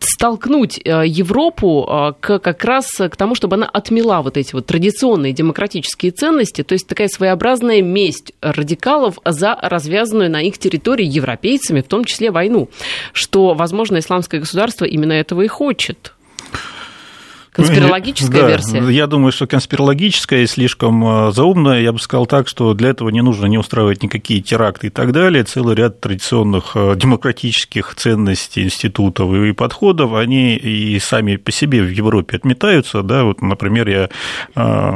столкнуть 0.00 0.80
а, 0.84 1.02
Европу 1.02 1.86
а, 1.88 2.12
к, 2.12 2.38
как 2.38 2.64
раз 2.64 2.86
к 2.90 3.16
тому, 3.16 3.34
чтобы 3.34 3.56
она 3.56 3.66
отмела 3.66 4.22
вот 4.22 4.36
эти 4.36 4.52
вот 4.52 4.66
традиционные 4.66 5.32
демократические 5.32 6.12
ценности, 6.12 6.62
то 6.62 6.72
есть 6.72 6.86
такая 6.86 7.08
своеобразная 7.08 7.82
месть 7.82 8.32
радикалов 8.40 9.18
за 9.24 9.56
развязанную 9.60 10.30
на 10.30 10.42
их 10.42 10.58
территории 10.58 11.06
европейцами, 11.06 11.80
в 11.80 11.88
том 11.88 12.04
числе 12.04 12.30
войну, 12.30 12.68
что, 13.12 13.54
возможно, 13.54 13.98
исламское 13.98 14.40
государство 14.40 14.84
именно 14.84 15.12
этого 15.12 15.42
и 15.42 15.48
хочет. 15.48 16.14
Конспирологическая 17.58 18.42
да, 18.42 18.48
версия? 18.48 18.78
Я 18.88 19.08
думаю, 19.08 19.32
что 19.32 19.48
конспирологическая 19.48 20.42
и 20.42 20.46
слишком 20.46 21.04
э, 21.04 21.32
заумная. 21.32 21.80
Я 21.80 21.92
бы 21.92 21.98
сказал 21.98 22.26
так, 22.26 22.46
что 22.46 22.72
для 22.72 22.90
этого 22.90 23.08
не 23.08 23.20
нужно 23.20 23.46
не 23.46 23.58
устраивать 23.58 24.00
никакие 24.00 24.40
теракты 24.40 24.86
и 24.86 24.90
так 24.90 25.10
далее. 25.10 25.42
Целый 25.42 25.74
ряд 25.74 26.00
традиционных 26.00 26.76
э, 26.76 26.94
демократических 26.94 27.96
ценностей, 27.96 28.62
институтов 28.62 29.34
и 29.34 29.52
подходов, 29.52 30.14
они 30.14 30.54
и 30.54 31.00
сами 31.00 31.34
по 31.34 31.50
себе 31.50 31.82
в 31.82 31.90
Европе 31.90 32.36
отметаются. 32.36 33.02
Да? 33.02 33.24
Вот, 33.24 33.42
например, 33.42 33.88
я 33.88 34.08
э, 34.54 34.92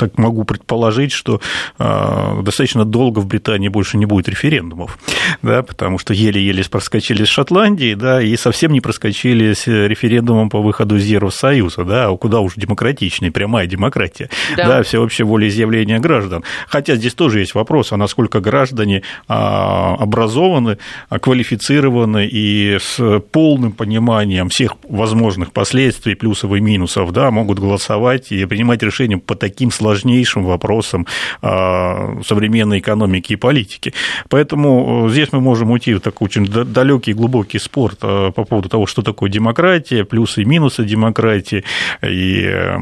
так 0.00 0.16
могу 0.16 0.44
предположить, 0.44 1.12
что 1.12 1.42
а, 1.78 2.40
достаточно 2.42 2.86
долго 2.86 3.18
в 3.18 3.26
Британии 3.26 3.68
больше 3.68 3.98
не 3.98 4.06
будет 4.06 4.28
референдумов, 4.30 4.98
да, 5.42 5.62
потому 5.62 5.98
что 5.98 6.14
еле-еле 6.14 6.64
проскочили 6.70 7.24
с 7.24 7.28
Шотландии, 7.28 7.94
да, 7.94 8.22
и 8.22 8.34
совсем 8.36 8.72
не 8.72 8.80
проскочили 8.80 9.52
с 9.52 9.66
референдумом 9.66 10.48
по 10.48 10.60
выходу 10.60 10.96
из 10.96 11.04
Евросоюза, 11.04 11.84
да, 11.84 12.08
а 12.08 12.16
куда 12.16 12.40
уж 12.40 12.54
демократичнее, 12.56 13.30
прямая 13.30 13.66
демократия, 13.66 14.30
да, 14.56 14.66
да 14.68 14.82
всеобщее 14.82 15.26
волеизъявление 15.26 15.98
граждан. 15.98 16.44
Хотя 16.66 16.96
здесь 16.96 17.14
тоже 17.14 17.40
есть 17.40 17.54
вопрос, 17.54 17.92
а 17.92 17.98
насколько 17.98 18.40
граждане 18.40 19.02
а, 19.28 19.96
образованы, 19.98 20.78
квалифицированы 21.10 22.26
и 22.26 22.78
с 22.80 23.20
полным 23.32 23.72
пониманием 23.72 24.48
всех 24.48 24.76
возможных 24.88 25.52
последствий, 25.52 26.14
плюсов 26.14 26.54
и 26.54 26.60
минусов, 26.60 27.12
да, 27.12 27.30
могут 27.30 27.58
голосовать 27.58 28.32
и 28.32 28.46
принимать 28.46 28.82
решения 28.82 29.18
по 29.18 29.34
таким 29.34 29.70
сложным 29.70 29.89
сложнейшим 29.90 30.44
вопросам 30.44 31.06
а, 31.42 32.18
современной 32.24 32.78
экономики 32.78 33.32
и 33.32 33.36
политики. 33.36 33.92
Поэтому 34.28 35.06
э, 35.06 35.10
здесь 35.10 35.32
мы 35.32 35.40
можем 35.40 35.70
уйти 35.70 35.94
в 35.94 36.00
такой 36.00 36.26
очень 36.26 36.46
далекий 36.46 37.12
глубокий 37.12 37.58
спорт 37.58 37.98
а, 38.02 38.30
по 38.30 38.44
поводу 38.44 38.68
того, 38.68 38.86
что 38.86 39.02
такое 39.02 39.30
демократия, 39.30 40.04
плюсы 40.04 40.42
и 40.42 40.44
минусы 40.44 40.84
демократии, 40.84 41.64
и 42.02 42.42
э, 42.44 42.78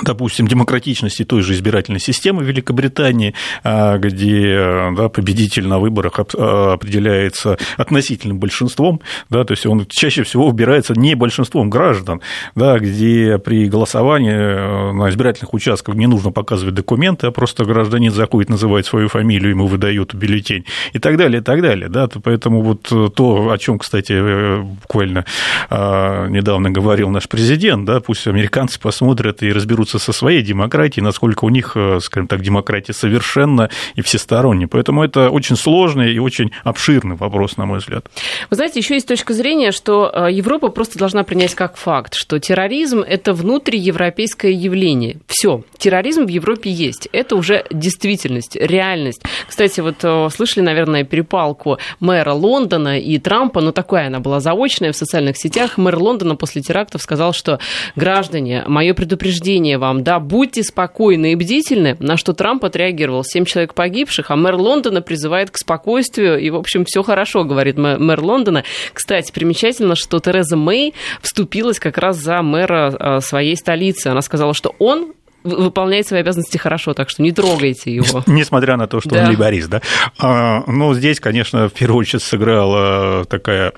допустим, 0.00 0.48
демократичности 0.48 1.24
той 1.24 1.42
же 1.42 1.52
избирательной 1.52 2.00
системы 2.00 2.44
Великобритании, 2.44 3.34
а, 3.62 3.98
где 3.98 4.90
да, 4.96 5.08
победитель 5.08 5.66
на 5.66 5.78
выборах 5.78 6.18
а, 6.18 6.72
определяется 6.74 7.58
относительным 7.76 8.38
большинством, 8.38 9.00
да, 9.28 9.44
то 9.44 9.52
есть 9.52 9.66
он 9.66 9.86
чаще 9.86 10.22
всего 10.22 10.48
выбирается 10.48 10.94
не 10.94 11.14
большинством 11.14 11.68
граждан, 11.68 12.20
да, 12.54 12.78
где 12.78 13.38
при 13.38 13.68
голосовании 13.68 14.32
э, 14.32 14.92
на 14.92 15.10
избирательных 15.10 15.52
участках 15.54 15.94
не 15.94 16.06
нужно 16.06 16.32
показывать 16.32 16.74
документы, 16.74 17.26
а 17.26 17.30
просто 17.30 17.64
гражданин 17.64 18.12
заходит, 18.12 18.48
называет 18.48 18.86
свою 18.86 19.08
фамилию, 19.08 19.50
ему 19.50 19.66
выдают 19.66 20.14
бюллетень 20.14 20.64
и 20.92 20.98
так 20.98 21.16
далее, 21.16 21.40
и 21.40 21.44
так 21.44 21.60
далее. 21.60 21.88
Да, 21.88 22.08
поэтому 22.22 22.62
вот 22.62 22.82
то, 23.14 23.50
о 23.50 23.58
чем, 23.58 23.78
кстати, 23.78 24.12
э, 24.12 24.62
буквально 24.62 25.24
а, 25.68 26.26
недавно 26.28 26.70
говорил 26.70 27.10
наш 27.10 27.28
президент, 27.28 27.84
да, 27.84 28.00
пусть 28.00 28.26
американцы 28.26 28.80
посмотрят 28.80 29.42
и 29.42 29.52
разберутся 29.52 29.81
разберутся 29.82 29.98
со 29.98 30.12
своей 30.12 30.42
демократией, 30.42 31.04
насколько 31.04 31.44
у 31.44 31.48
них, 31.48 31.72
э, 31.76 31.98
скажем 32.00 32.28
так, 32.28 32.40
демократия 32.42 32.92
совершенна 32.92 33.68
и 33.96 34.02
всесторонняя. 34.02 34.68
Поэтому 34.68 35.02
это 35.02 35.30
очень 35.30 35.56
сложный 35.56 36.14
и 36.14 36.18
очень 36.18 36.50
обширный 36.64 37.16
вопрос, 37.16 37.56
на 37.56 37.66
мой 37.66 37.78
взгляд. 37.78 38.06
Вы 38.50 38.56
знаете, 38.56 38.80
еще 38.80 38.94
есть 38.94 39.08
точка 39.08 39.34
зрения, 39.34 39.72
что 39.72 40.10
э, 40.12 40.32
Европа 40.32 40.68
просто 40.68 40.98
должна 40.98 41.24
принять 41.24 41.54
как 41.54 41.76
факт, 41.76 42.14
что 42.14 42.38
терроризм– 42.38 43.00
это 43.08 43.32
внутриевропейское 43.32 44.52
явление. 44.52 45.18
Все, 45.26 45.62
терроризм 45.78 46.24
в 46.26 46.28
Европе 46.28 46.70
есть. 46.70 47.08
Это 47.12 47.36
уже 47.36 47.64
действительность, 47.70 48.56
реальность. 48.56 49.22
Кстати, 49.48 49.80
вот 49.80 49.96
э, 50.02 50.28
слышали, 50.34 50.64
наверное, 50.64 51.04
перепалку 51.04 51.78
мэра 52.00 52.32
Лондона 52.32 52.98
и 52.98 53.18
Трампа, 53.18 53.60
но 53.60 53.72
такая 53.72 54.06
она 54.06 54.20
была 54.20 54.40
заочная 54.40 54.92
в 54.92 54.96
социальных 54.96 55.36
сетях. 55.36 55.78
Мэр 55.78 55.96
Лондона 55.98 56.36
после 56.36 56.62
терактов 56.62 57.02
сказал, 57.02 57.32
что 57.32 57.58
граждане, 57.96 58.64
мое 58.66 58.94
предупреждение 58.94 59.71
послание 59.72 59.78
вам, 59.78 60.04
да, 60.04 60.20
будьте 60.20 60.62
спокойны 60.62 61.32
и 61.32 61.36
бдительны, 61.36 61.96
на 62.00 62.16
что 62.16 62.32
Трамп 62.32 62.64
отреагировал. 62.64 63.24
Семь 63.24 63.44
человек 63.44 63.74
погибших, 63.74 64.30
а 64.30 64.36
мэр 64.36 64.56
Лондона 64.56 65.02
призывает 65.02 65.50
к 65.50 65.56
спокойствию, 65.56 66.38
и, 66.38 66.50
в 66.50 66.56
общем, 66.56 66.84
все 66.84 67.02
хорошо, 67.02 67.44
говорит 67.44 67.76
мэр 67.78 68.20
Лондона. 68.20 68.64
Кстати, 68.92 69.32
примечательно, 69.32 69.94
что 69.96 70.18
Тереза 70.18 70.56
Мэй 70.56 70.94
вступилась 71.20 71.78
как 71.78 71.98
раз 71.98 72.16
за 72.18 72.42
мэра 72.42 72.94
а, 72.98 73.20
своей 73.20 73.56
столицы. 73.56 74.08
Она 74.08 74.20
сказала, 74.20 74.54
что 74.54 74.74
он 74.78 75.12
выполняет 75.44 76.06
свои 76.06 76.20
обязанности 76.20 76.56
хорошо, 76.56 76.94
так 76.94 77.10
что 77.10 77.22
не 77.22 77.32
трогайте 77.32 77.92
его. 77.92 78.22
Несмотря 78.26 78.76
на 78.76 78.86
то, 78.86 79.00
что 79.00 79.10
да. 79.10 79.24
он 79.24 79.30
либорист, 79.30 79.68
да. 79.68 79.82
А, 80.18 80.62
ну, 80.66 80.94
здесь, 80.94 81.18
конечно, 81.18 81.68
в 81.68 81.72
первую 81.72 82.00
очередь 82.00 82.22
сыграла 82.22 83.24
такая 83.24 83.72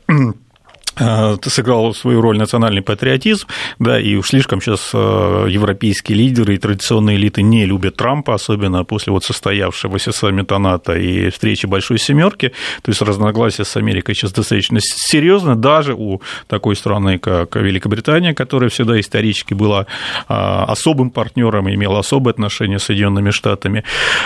сыграл 0.96 1.94
свою 1.94 2.20
роль 2.20 2.38
национальный 2.38 2.82
патриотизм, 2.82 3.46
да, 3.78 4.00
и 4.00 4.14
уж 4.16 4.28
слишком 4.28 4.60
сейчас 4.60 4.90
э, 4.92 5.46
европейские 5.50 6.18
лидеры 6.18 6.54
и 6.54 6.58
традиционные 6.58 7.16
элиты 7.16 7.42
не 7.42 7.66
любят 7.66 7.96
Трампа, 7.96 8.34
особенно 8.34 8.84
после 8.84 9.12
вот 9.12 9.24
состоявшегося 9.24 10.12
саммита 10.12 10.58
НАТО 10.58 10.94
и 10.94 11.30
встречи 11.30 11.66
Большой 11.66 11.98
Семерки, 11.98 12.52
то 12.82 12.90
есть 12.90 13.02
разногласия 13.02 13.64
с 13.64 13.76
Америкой 13.76 14.14
сейчас 14.14 14.32
достаточно 14.32 14.78
серьезно, 14.80 15.56
даже 15.56 15.94
у 15.94 16.20
такой 16.46 16.76
страны, 16.76 17.18
как 17.18 17.56
Великобритания, 17.56 18.34
которая 18.34 18.70
всегда 18.70 18.98
исторически 18.98 19.54
была 19.54 19.86
э, 20.28 20.34
особым 20.34 21.10
партнером 21.10 21.68
и 21.68 21.74
имела 21.74 21.98
особые 21.98 22.32
отношения 22.32 22.78
с 22.78 22.84
Соединенными 22.84 23.30
Штатами. 23.30 23.84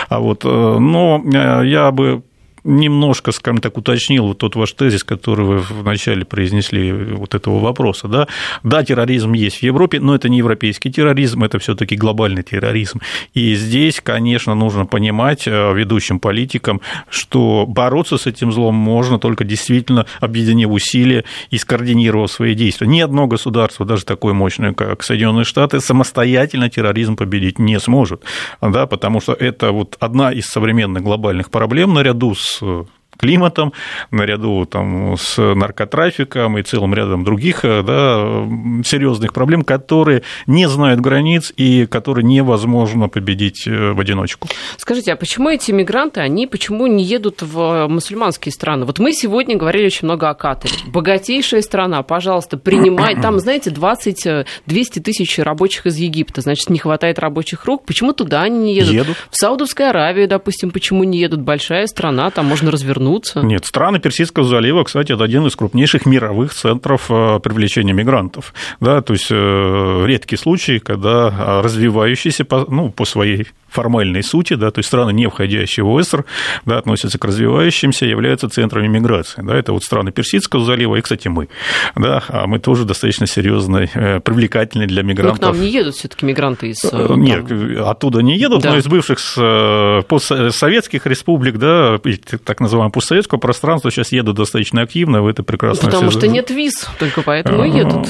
А 0.09 0.19
вот, 0.19 0.43
но 0.43 1.23
я 1.63 1.91
бы 1.91 2.23
немножко, 2.69 3.31
скажем 3.31 3.61
так, 3.61 3.77
уточнил 3.77 4.27
вот 4.27 4.37
тот 4.37 4.55
ваш 4.55 4.71
тезис, 4.73 5.03
который 5.03 5.45
вы 5.45 5.57
вначале 5.57 6.23
произнесли 6.23 6.93
вот 6.93 7.33
этого 7.33 7.59
вопроса. 7.59 8.07
Да, 8.07 8.27
да 8.63 8.83
терроризм 8.83 9.33
есть 9.33 9.57
в 9.57 9.63
Европе, 9.63 9.99
но 9.99 10.15
это 10.15 10.29
не 10.29 10.37
европейский 10.37 10.91
терроризм, 10.91 11.43
это 11.43 11.57
все 11.59 11.75
таки 11.75 11.95
глобальный 11.95 12.43
терроризм. 12.43 13.01
И 13.33 13.55
здесь, 13.55 13.99
конечно, 14.01 14.53
нужно 14.53 14.85
понимать 14.85 15.47
э, 15.47 15.73
ведущим 15.73 16.19
политикам, 16.19 16.81
что 17.09 17.65
бороться 17.67 18.17
с 18.17 18.27
этим 18.27 18.51
злом 18.51 18.75
можно 18.75 19.19
только 19.19 19.43
действительно 19.43 20.05
объединив 20.19 20.69
усилия 20.69 21.25
и 21.49 21.57
скоординировав 21.57 22.31
свои 22.31 22.53
действия. 22.53 22.87
Ни 22.87 23.01
одно 23.01 23.25
государство, 23.27 23.85
даже 23.85 24.05
такое 24.05 24.33
мощное, 24.33 24.73
как 24.73 25.03
Соединенные 25.03 25.43
Штаты, 25.43 25.79
самостоятельно 25.79 26.69
терроризм 26.69 27.15
победить 27.15 27.57
не 27.57 27.79
сможет, 27.79 28.23
да, 28.61 28.85
потому 28.85 29.21
что 29.21 29.33
это 29.33 29.71
вот 29.71 29.97
одна 29.99 30.31
из 30.31 30.45
современных 30.45 31.01
глобальных 31.01 31.49
проблем 31.49 31.95
наряду 31.95 32.35
с 32.35 32.58
с 32.59 32.85
климатом, 33.19 33.73
наряду 34.11 34.65
там, 34.65 35.17
с 35.17 35.37
наркотрафиком 35.37 36.57
и 36.57 36.63
целым 36.63 36.93
рядом 36.93 37.23
других 37.23 37.65
э, 37.65 37.83
да, 37.83 38.47
серьезных 38.85 39.33
проблем, 39.33 39.63
которые 39.63 40.23
не 40.47 40.69
знают 40.69 41.01
границ 41.01 41.51
и 41.55 41.85
которые 41.85 42.23
невозможно 42.23 43.09
победить 43.09 43.67
э, 43.67 43.91
в 43.91 43.99
одиночку. 43.99 44.47
Скажите, 44.77 45.11
а 45.11 45.15
почему 45.17 45.49
эти 45.49 45.71
мигранты, 45.71 46.21
они 46.21 46.47
почему 46.47 46.87
не 46.87 47.03
едут 47.03 47.41
в 47.41 47.87
мусульманские 47.89 48.53
страны? 48.53 48.85
Вот 48.85 48.99
мы 48.99 49.11
сегодня 49.11 49.57
говорили 49.57 49.87
очень 49.87 50.05
много 50.05 50.29
о 50.29 50.33
Катаре. 50.33 50.73
Богатейшая 50.87 51.61
страна, 51.61 52.03
пожалуйста, 52.03 52.57
принимай. 52.57 53.21
Там, 53.21 53.39
знаете, 53.39 53.69
20, 53.69 54.45
200 54.65 54.99
э, 54.99 55.01
тысяч 55.01 55.37
рабочих 55.39 55.85
из 55.87 55.97
Египта, 55.97 56.39
значит, 56.39 56.69
не 56.69 56.79
хватает 56.79 57.19
рабочих 57.19 57.65
рук. 57.65 57.85
Почему 57.85 58.13
туда 58.13 58.43
они 58.43 58.59
не 58.59 58.75
едут? 58.75 58.93
Едут. 58.93 59.17
В 59.29 59.35
Саудовскую 59.35 59.89
Аравию, 59.89 60.29
допустим, 60.29 60.71
почему 60.71 61.03
не 61.03 61.19
едут? 61.19 61.41
Большая 61.41 61.85
страна, 61.87 62.31
там 62.31 62.45
можно 62.45 62.71
развернуть 62.71 63.08
вернуться? 63.09 63.41
Нет, 63.41 63.65
страны 63.65 63.99
Персидского 63.99 64.45
залива, 64.45 64.83
кстати, 64.83 65.11
это 65.11 65.23
один 65.23 65.45
из 65.47 65.55
крупнейших 65.55 66.05
мировых 66.05 66.53
центров 66.53 67.09
э, 67.09 67.39
привлечения 67.39 67.93
мигрантов. 67.93 68.53
Да, 68.79 69.01
то 69.01 69.13
есть 69.13 69.27
э, 69.29 70.03
редкий 70.05 70.37
случай, 70.37 70.79
когда 70.79 71.61
развивающиеся 71.61 72.45
ну, 72.67 72.91
по 72.91 73.05
своей 73.05 73.47
формальной 73.69 74.23
сути, 74.23 74.55
да, 74.55 74.71
то 74.71 74.79
есть 74.79 74.87
страны, 74.87 75.11
не 75.11 75.27
входящие 75.27 75.83
в 75.83 75.89
ОСР, 75.89 76.25
да, 76.65 76.77
относятся 76.77 77.17
к 77.17 77.25
развивающимся, 77.25 78.05
являются 78.05 78.49
центрами 78.49 78.87
миграции. 78.87 79.41
Да, 79.41 79.55
это 79.55 79.73
вот 79.73 79.83
страны 79.83 80.11
Персидского 80.11 80.65
залива 80.65 80.95
и, 80.95 81.01
кстати, 81.01 81.27
мы. 81.27 81.49
Да, 81.95 82.23
а 82.27 82.47
мы 82.47 82.59
тоже 82.59 82.85
достаточно 82.85 83.27
серьезные, 83.27 83.89
э, 83.93 84.19
привлекательные 84.19 84.87
для 84.87 85.03
мигрантов. 85.03 85.41
Но 85.41 85.47
к 85.47 85.53
нам 85.53 85.61
не 85.61 85.69
едут 85.69 85.95
все 85.95 86.07
таки 86.07 86.25
мигранты 86.25 86.69
из... 86.69 86.83
Э, 86.83 87.13
нет, 87.15 87.45
оттуда 87.81 88.21
не 88.21 88.37
едут, 88.37 88.61
да. 88.63 88.71
но 88.71 88.77
из 88.77 88.87
бывших 88.87 89.19
э, 89.37 90.01
постсоветских 90.07 91.05
республик, 91.05 91.57
да, 91.57 91.99
так 92.43 92.59
называемого 92.59 92.91
постсоветского 92.91 93.39
пространства 93.39 93.91
сейчас 93.91 94.11
едут 94.11 94.35
достаточно 94.37 94.81
активно, 94.81 95.21
вы 95.21 95.31
это 95.31 95.43
прекрасно 95.43 95.85
Потому 95.85 96.11
что 96.11 96.27
нет 96.27 96.49
виз, 96.49 96.87
только 96.99 97.21
поэтому 97.21 97.63
и 97.65 97.69
едут 97.69 98.07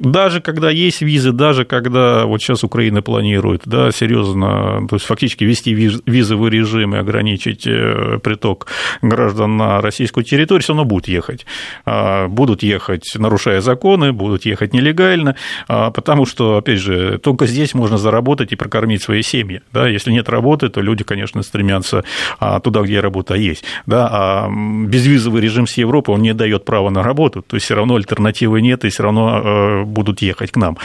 даже 0.00 0.40
когда 0.40 0.70
есть 0.70 1.02
визы, 1.02 1.32
даже 1.32 1.64
когда 1.64 2.24
вот 2.24 2.40
сейчас 2.40 2.64
Украина 2.64 3.02
планирует, 3.02 3.62
да, 3.66 3.92
серьезно, 3.92 4.86
то 4.88 4.96
есть 4.96 5.04
фактически 5.04 5.44
ввести 5.44 5.72
визовый 5.74 6.50
режим 6.50 6.94
и 6.94 6.98
ограничить 6.98 7.66
э, 7.66 8.18
приток 8.22 8.66
граждан 9.02 9.56
на 9.56 9.80
российскую 9.80 10.24
территорию, 10.24 10.62
все 10.62 10.72
равно 10.72 10.84
будут 10.86 11.06
ехать. 11.08 11.46
А, 11.84 12.28
будут 12.28 12.62
ехать, 12.62 13.12
нарушая 13.14 13.60
законы, 13.60 14.12
будут 14.12 14.46
ехать 14.46 14.72
нелегально, 14.72 15.36
а, 15.68 15.90
потому 15.90 16.24
что, 16.24 16.56
опять 16.56 16.78
же, 16.78 17.18
только 17.18 17.46
здесь 17.46 17.74
можно 17.74 17.98
заработать 17.98 18.52
и 18.52 18.56
прокормить 18.56 19.02
свои 19.02 19.22
семьи. 19.22 19.60
Да? 19.72 19.86
Если 19.86 20.12
нет 20.12 20.28
работы, 20.28 20.70
то 20.70 20.80
люди, 20.80 21.04
конечно, 21.04 21.42
стремятся 21.42 22.04
а, 22.38 22.60
туда, 22.60 22.80
где 22.82 23.00
работа 23.00 23.34
есть. 23.34 23.64
Да? 23.86 24.08
А 24.10 24.50
безвизовый 24.86 25.42
режим 25.42 25.66
с 25.66 25.74
Европы, 25.74 26.10
он 26.12 26.22
не 26.22 26.32
дает 26.32 26.64
права 26.64 26.88
на 26.90 27.02
работу, 27.02 27.42
то 27.42 27.56
есть 27.56 27.66
все 27.66 27.74
равно 27.74 27.96
альтернативы 27.96 28.62
нет, 28.62 28.84
и 28.84 28.88
все 28.88 29.02
равно 29.02 29.42
э, 29.44 29.89
будут 29.90 30.22
ехать 30.22 30.50
к 30.52 30.56
нам. 30.56 30.78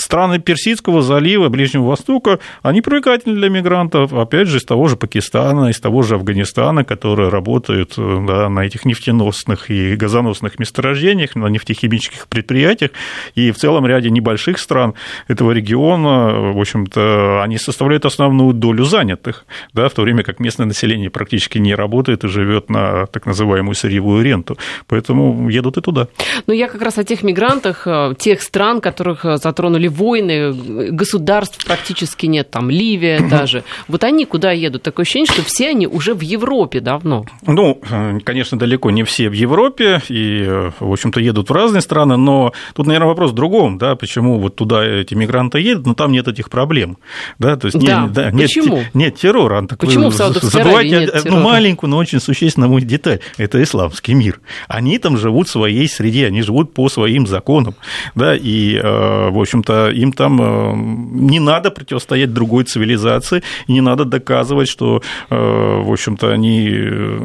Страны 0.00 0.38
Персидского 0.38 1.02
залива, 1.02 1.48
Ближнего 1.48 1.84
Востока, 1.84 2.38
они 2.62 2.80
привлекательны 2.80 3.34
для 3.34 3.48
мигрантов, 3.48 4.12
опять 4.12 4.48
же, 4.48 4.58
из 4.58 4.64
того 4.64 4.88
же 4.88 4.96
Пакистана, 4.96 5.68
из 5.68 5.80
того 5.80 6.02
же 6.02 6.14
Афганистана, 6.14 6.84
которые 6.84 7.28
работают 7.28 7.94
да, 7.96 8.48
на 8.48 8.60
этих 8.60 8.84
нефтеносных 8.84 9.70
и 9.70 9.96
газоносных 9.96 10.58
месторождениях, 10.58 11.36
на 11.36 11.46
нефтехимических 11.46 12.28
предприятиях, 12.28 12.92
и 13.34 13.50
в 13.50 13.56
целом 13.56 13.86
ряде 13.86 14.10
небольших 14.10 14.58
стран 14.58 14.94
этого 15.26 15.52
региона, 15.52 16.52
в 16.52 16.58
общем-то, 16.60 17.42
они 17.42 17.58
составляют 17.58 18.06
основную 18.06 18.54
долю 18.54 18.84
занятых, 18.84 19.44
да, 19.72 19.88
в 19.88 19.94
то 19.94 20.02
время 20.02 20.22
как 20.22 20.40
местное 20.40 20.66
население 20.66 21.10
практически 21.10 21.58
не 21.58 21.74
работает 21.74 22.24
и 22.24 22.28
живет 22.28 22.70
на 22.70 23.06
так 23.06 23.26
называемую 23.26 23.74
сырьевую 23.74 24.24
ренту, 24.24 24.56
поэтому 24.86 25.48
едут 25.48 25.76
и 25.78 25.80
туда. 25.80 26.08
Ну, 26.46 26.54
я 26.54 26.68
как 26.68 26.82
раз 26.82 26.98
о 26.98 27.04
тех 27.04 27.22
мигрантах, 27.22 27.86
э, 27.86 28.14
тех 28.18 28.42
стран, 28.42 28.80
которых 28.80 29.24
затронули 29.24 29.87
войны, 29.88 30.52
государств 30.90 31.64
практически 31.64 32.26
нет, 32.26 32.50
там 32.50 32.70
Ливия 32.70 33.20
даже. 33.20 33.64
Вот 33.88 34.04
они 34.04 34.24
куда 34.24 34.52
едут? 34.52 34.82
Такое 34.82 35.04
ощущение, 35.04 35.26
что 35.26 35.42
все 35.42 35.70
они 35.70 35.86
уже 35.86 36.14
в 36.14 36.20
Европе 36.20 36.80
давно. 36.80 37.24
Ну, 37.46 37.80
конечно, 38.24 38.58
далеко 38.58 38.90
не 38.90 39.04
все 39.04 39.28
в 39.28 39.32
Европе, 39.32 40.00
и, 40.08 40.70
в 40.80 40.92
общем-то, 40.92 41.20
едут 41.20 41.50
в 41.50 41.52
разные 41.52 41.80
страны, 41.80 42.16
но 42.16 42.52
тут, 42.74 42.86
наверное, 42.86 43.08
вопрос 43.08 43.32
в 43.32 43.34
другом, 43.34 43.78
да, 43.78 43.96
почему 43.96 44.38
вот 44.38 44.56
туда 44.56 44.84
эти 44.84 45.14
мигранты 45.14 45.60
едут, 45.60 45.86
но 45.86 45.94
там 45.94 46.12
нет 46.12 46.28
этих 46.28 46.50
проблем, 46.50 46.98
да, 47.38 47.56
то 47.56 47.66
есть 47.66 47.78
да. 47.78 48.02
Нет, 48.02 48.12
да, 48.12 48.30
нет, 48.30 48.48
почему? 48.48 48.82
нет 48.94 49.16
террора. 49.16 49.66
Так 49.66 49.78
почему 49.78 50.10
в 50.10 50.14
Саудовской 50.14 50.60
Аравии 50.60 50.88
нет 50.88 51.10
одну 51.10 51.22
террора? 51.22 51.42
маленькую, 51.42 51.90
но 51.90 51.96
очень 51.98 52.20
существенную 52.20 52.80
деталь, 52.80 53.20
это 53.36 53.62
исламский 53.62 54.14
мир. 54.14 54.40
Они 54.68 54.98
там 54.98 55.16
живут 55.16 55.48
в 55.48 55.50
своей 55.50 55.88
среде, 55.88 56.26
они 56.26 56.42
живут 56.42 56.74
по 56.74 56.88
своим 56.88 57.26
законам, 57.26 57.74
да, 58.14 58.34
и, 58.36 58.76
э, 58.76 59.30
в 59.30 59.38
общем-то, 59.38 59.77
им 59.86 60.12
там 60.12 60.40
э, 60.40 60.72
не 60.76 61.40
надо 61.40 61.70
противостоять 61.70 62.32
другой 62.32 62.64
цивилизации, 62.64 63.42
не 63.68 63.80
надо 63.80 64.04
доказывать, 64.04 64.68
что, 64.68 65.02
э, 65.30 65.34
в 65.34 65.90
общем-то, 65.90 66.32
они 66.32 66.70
э, 66.70 67.18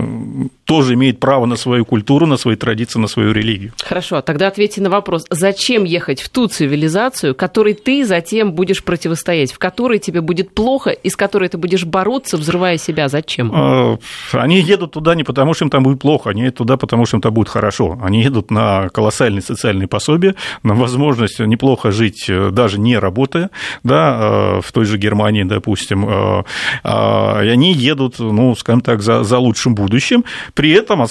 тоже 0.65 0.93
имеют 0.93 1.19
право 1.19 1.45
на 1.45 1.55
свою 1.55 1.85
культуру, 1.85 2.25
на 2.25 2.37
свои 2.37 2.55
традиции, 2.55 2.99
на 2.99 3.07
свою 3.07 3.33
религию. 3.33 3.73
Хорошо, 3.83 4.21
тогда 4.21 4.47
ответьте 4.47 4.81
на 4.81 4.89
вопрос, 4.89 5.25
зачем 5.29 5.83
ехать 5.83 6.21
в 6.21 6.29
ту 6.29 6.47
цивилизацию, 6.47 7.35
которой 7.35 7.73
ты 7.73 8.05
затем 8.05 8.53
будешь 8.53 8.83
противостоять, 8.83 9.51
в 9.51 9.59
которой 9.59 9.99
тебе 9.99 10.21
будет 10.21 10.53
плохо, 10.53 10.91
и 10.91 11.09
с 11.09 11.15
которой 11.15 11.49
ты 11.49 11.57
будешь 11.57 11.85
бороться, 11.85 12.37
взрывая 12.37 12.77
себя, 12.77 13.09
зачем? 13.09 13.99
Они 14.31 14.59
едут 14.59 14.93
туда 14.93 15.15
не 15.15 15.23
потому, 15.23 15.53
что 15.53 15.65
им 15.65 15.69
там 15.69 15.83
будет 15.83 15.99
плохо, 15.99 16.29
они 16.29 16.43
едут 16.43 16.57
туда, 16.57 16.77
потому 16.77 17.05
что 17.05 17.17
им 17.17 17.21
там 17.21 17.33
будет 17.33 17.49
хорошо. 17.49 17.99
Они 18.01 18.21
едут 18.21 18.51
на 18.51 18.89
колоссальные 18.89 19.41
социальные 19.41 19.87
пособия, 19.87 20.35
на 20.63 20.73
возможность 20.73 21.39
неплохо 21.39 21.91
жить 21.91 22.29
даже 22.51 22.79
не 22.79 22.97
работая, 22.97 23.49
да, 23.83 24.57
э, 24.57 24.61
в 24.61 24.71
той 24.71 24.85
же 24.85 24.97
Германии, 24.97 25.43
допустим, 25.43 26.07
э, 26.07 26.43
э, 26.83 27.45
и 27.45 27.49
они 27.49 27.73
едут, 27.73 28.19
ну, 28.19 28.55
скажем 28.55 28.81
так, 28.81 29.01
за, 29.01 29.23
за 29.23 29.37
лучшим 29.37 29.75
будущим, 29.75 30.23
при 30.53 30.71
этом 30.71 31.05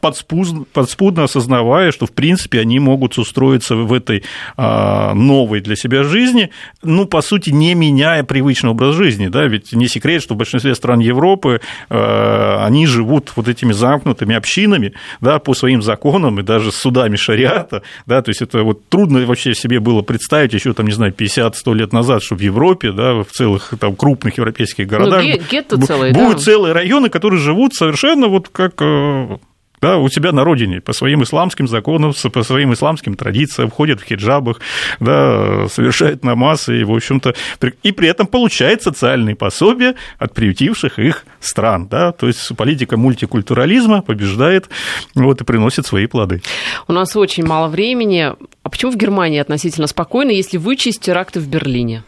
подспудно, 0.00 0.64
подспудно 0.72 1.24
осознавая, 1.24 1.92
что, 1.92 2.06
в 2.06 2.12
принципе, 2.12 2.60
они 2.60 2.78
могут 2.80 3.18
устроиться 3.18 3.76
в 3.76 3.92
этой 3.92 4.24
новой 4.56 5.60
для 5.60 5.76
себя 5.76 6.04
жизни, 6.04 6.50
ну, 6.82 7.06
по 7.06 7.22
сути, 7.22 7.50
не 7.50 7.74
меняя 7.74 8.22
привычный 8.22 8.70
образ 8.70 8.94
жизни, 8.94 9.28
да, 9.28 9.44
ведь 9.46 9.72
не 9.72 9.88
секрет, 9.88 10.22
что 10.22 10.34
в 10.34 10.36
большинстве 10.36 10.74
стран 10.74 11.00
Европы 11.00 11.60
они 11.88 12.86
живут 12.86 13.32
вот 13.36 13.48
этими 13.48 13.72
замкнутыми 13.72 14.34
общинами, 14.34 14.92
да, 15.20 15.38
по 15.38 15.54
своим 15.54 15.82
законам 15.82 16.40
и 16.40 16.42
даже 16.42 16.72
судами 16.72 17.16
шариата, 17.16 17.82
да, 18.06 18.22
то 18.22 18.30
есть 18.30 18.42
это 18.42 18.62
вот 18.62 18.88
трудно 18.88 19.24
вообще 19.26 19.54
себе 19.54 19.80
было 19.80 20.02
представить, 20.02 20.37
представить 20.38 20.54
еще, 20.54 20.72
там, 20.72 20.86
не 20.86 20.92
знаю, 20.92 21.12
50-100 21.12 21.74
лет 21.74 21.92
назад, 21.92 22.22
что 22.22 22.36
в 22.36 22.40
Европе, 22.40 22.92
да, 22.92 23.22
в 23.22 23.26
целых 23.26 23.72
там, 23.80 23.96
крупных 23.96 24.38
европейских 24.38 24.84
ну, 24.84 24.90
городах 24.90 25.22
ну, 25.22 25.38
гетто 25.50 25.80
целые, 25.80 26.12
будут 26.12 26.38
да? 26.38 26.42
целые 26.42 26.72
районы, 26.72 27.08
которые 27.08 27.40
живут 27.40 27.74
совершенно 27.74 28.28
вот 28.28 28.48
как 28.48 28.74
э, 28.80 29.38
да, 29.80 29.98
у 29.98 30.08
себя 30.08 30.32
на 30.32 30.44
родине, 30.44 30.80
по 30.80 30.92
своим 30.92 31.22
исламским 31.22 31.68
законам, 31.68 32.12
по 32.32 32.42
своим 32.42 32.72
исламским 32.72 33.14
традициям, 33.14 33.70
ходят 33.70 34.00
в 34.00 34.04
хиджабах, 34.04 34.60
да, 35.00 35.68
совершает 35.68 36.24
намаз, 36.24 36.68
и, 36.68 36.84
в 36.84 36.92
общем-то, 36.92 37.34
и 37.82 37.92
при 37.92 38.08
этом 38.08 38.26
получает 38.26 38.82
социальные 38.82 39.36
пособия 39.36 39.94
от 40.18 40.34
приютивших 40.34 40.98
их 40.98 41.24
стран, 41.40 41.88
да, 41.88 42.12
то 42.12 42.26
есть 42.26 42.56
политика 42.56 42.96
мультикультурализма 42.96 44.02
побеждает, 44.02 44.68
вот, 45.14 45.40
и 45.40 45.44
приносит 45.44 45.86
свои 45.86 46.06
плоды. 46.06 46.42
У 46.88 46.92
нас 46.92 47.14
очень 47.16 47.44
мало 47.44 47.68
времени. 47.68 48.32
А 48.68 48.70
почему 48.70 48.92
в 48.92 48.96
Германии 48.96 49.38
относительно 49.38 49.86
спокойно, 49.86 50.30
если 50.30 50.58
вычесть 50.58 51.00
теракты 51.00 51.40
в 51.40 51.48
Берлине? 51.48 52.02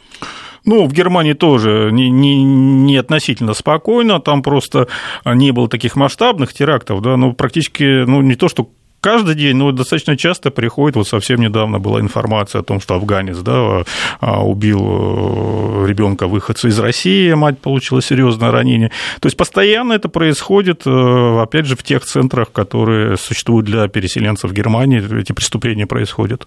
Ну, 0.66 0.86
в 0.86 0.92
Германии 0.92 1.32
тоже 1.32 1.88
не, 1.90 2.10
не, 2.10 2.42
не 2.44 2.98
относительно 2.98 3.54
спокойно, 3.54 4.20
там 4.20 4.42
просто 4.42 4.86
не 5.24 5.52
было 5.52 5.70
таких 5.70 5.96
масштабных 5.96 6.52
терактов, 6.52 7.00
да, 7.00 7.16
ну, 7.16 7.32
практически, 7.32 8.04
ну, 8.04 8.20
не 8.20 8.34
то, 8.34 8.50
что 8.50 8.68
каждый 9.00 9.34
день, 9.34 9.56
но 9.56 9.72
достаточно 9.72 10.16
часто 10.16 10.50
приходит, 10.50 10.96
вот 10.96 11.08
совсем 11.08 11.40
недавно 11.40 11.78
была 11.78 12.00
информация 12.00 12.60
о 12.60 12.64
том, 12.64 12.80
что 12.80 12.94
афганец 12.94 13.38
да, 13.38 13.84
а, 14.20 14.44
убил 14.44 14.80
э, 14.80 15.86
ребенка 15.88 16.26
выходца 16.26 16.68
из 16.68 16.78
России, 16.78 17.32
мать 17.32 17.58
получила 17.58 18.02
серьезное 18.02 18.50
ранение. 18.50 18.90
То 19.20 19.26
есть 19.26 19.36
постоянно 19.36 19.92
это 19.92 20.08
происходит, 20.08 20.82
э, 20.86 21.40
опять 21.40 21.66
же, 21.66 21.76
в 21.76 21.82
тех 21.82 22.04
центрах, 22.04 22.52
которые 22.52 23.16
существуют 23.16 23.66
для 23.66 23.88
переселенцев 23.88 24.50
в 24.50 24.54
Германии, 24.54 25.20
эти 25.20 25.32
преступления 25.32 25.86
происходят. 25.86 26.46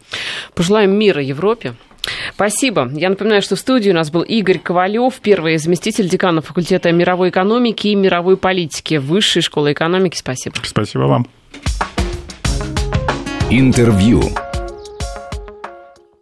Пожелаем 0.55 0.97
мира 0.97 1.21
Европе. 1.21 1.73
Спасибо. 2.33 2.89
Я 2.93 3.09
напоминаю, 3.09 3.41
что 3.41 3.55
в 3.55 3.59
студии 3.59 3.89
у 3.89 3.93
нас 3.93 4.11
был 4.11 4.21
Игорь 4.21 4.59
Ковалев, 4.59 5.15
первый 5.21 5.57
заместитель 5.57 6.09
декана 6.09 6.41
факультета 6.41 6.91
мировой 6.91 7.29
экономики 7.29 7.87
и 7.87 7.95
мировой 7.95 8.37
политики 8.37 8.95
Высшей 8.95 9.41
школы 9.41 9.71
экономики. 9.71 10.17
Спасибо. 10.17 10.55
Спасибо 10.63 11.03
вам. 11.03 11.27
Интервью. 13.55 14.19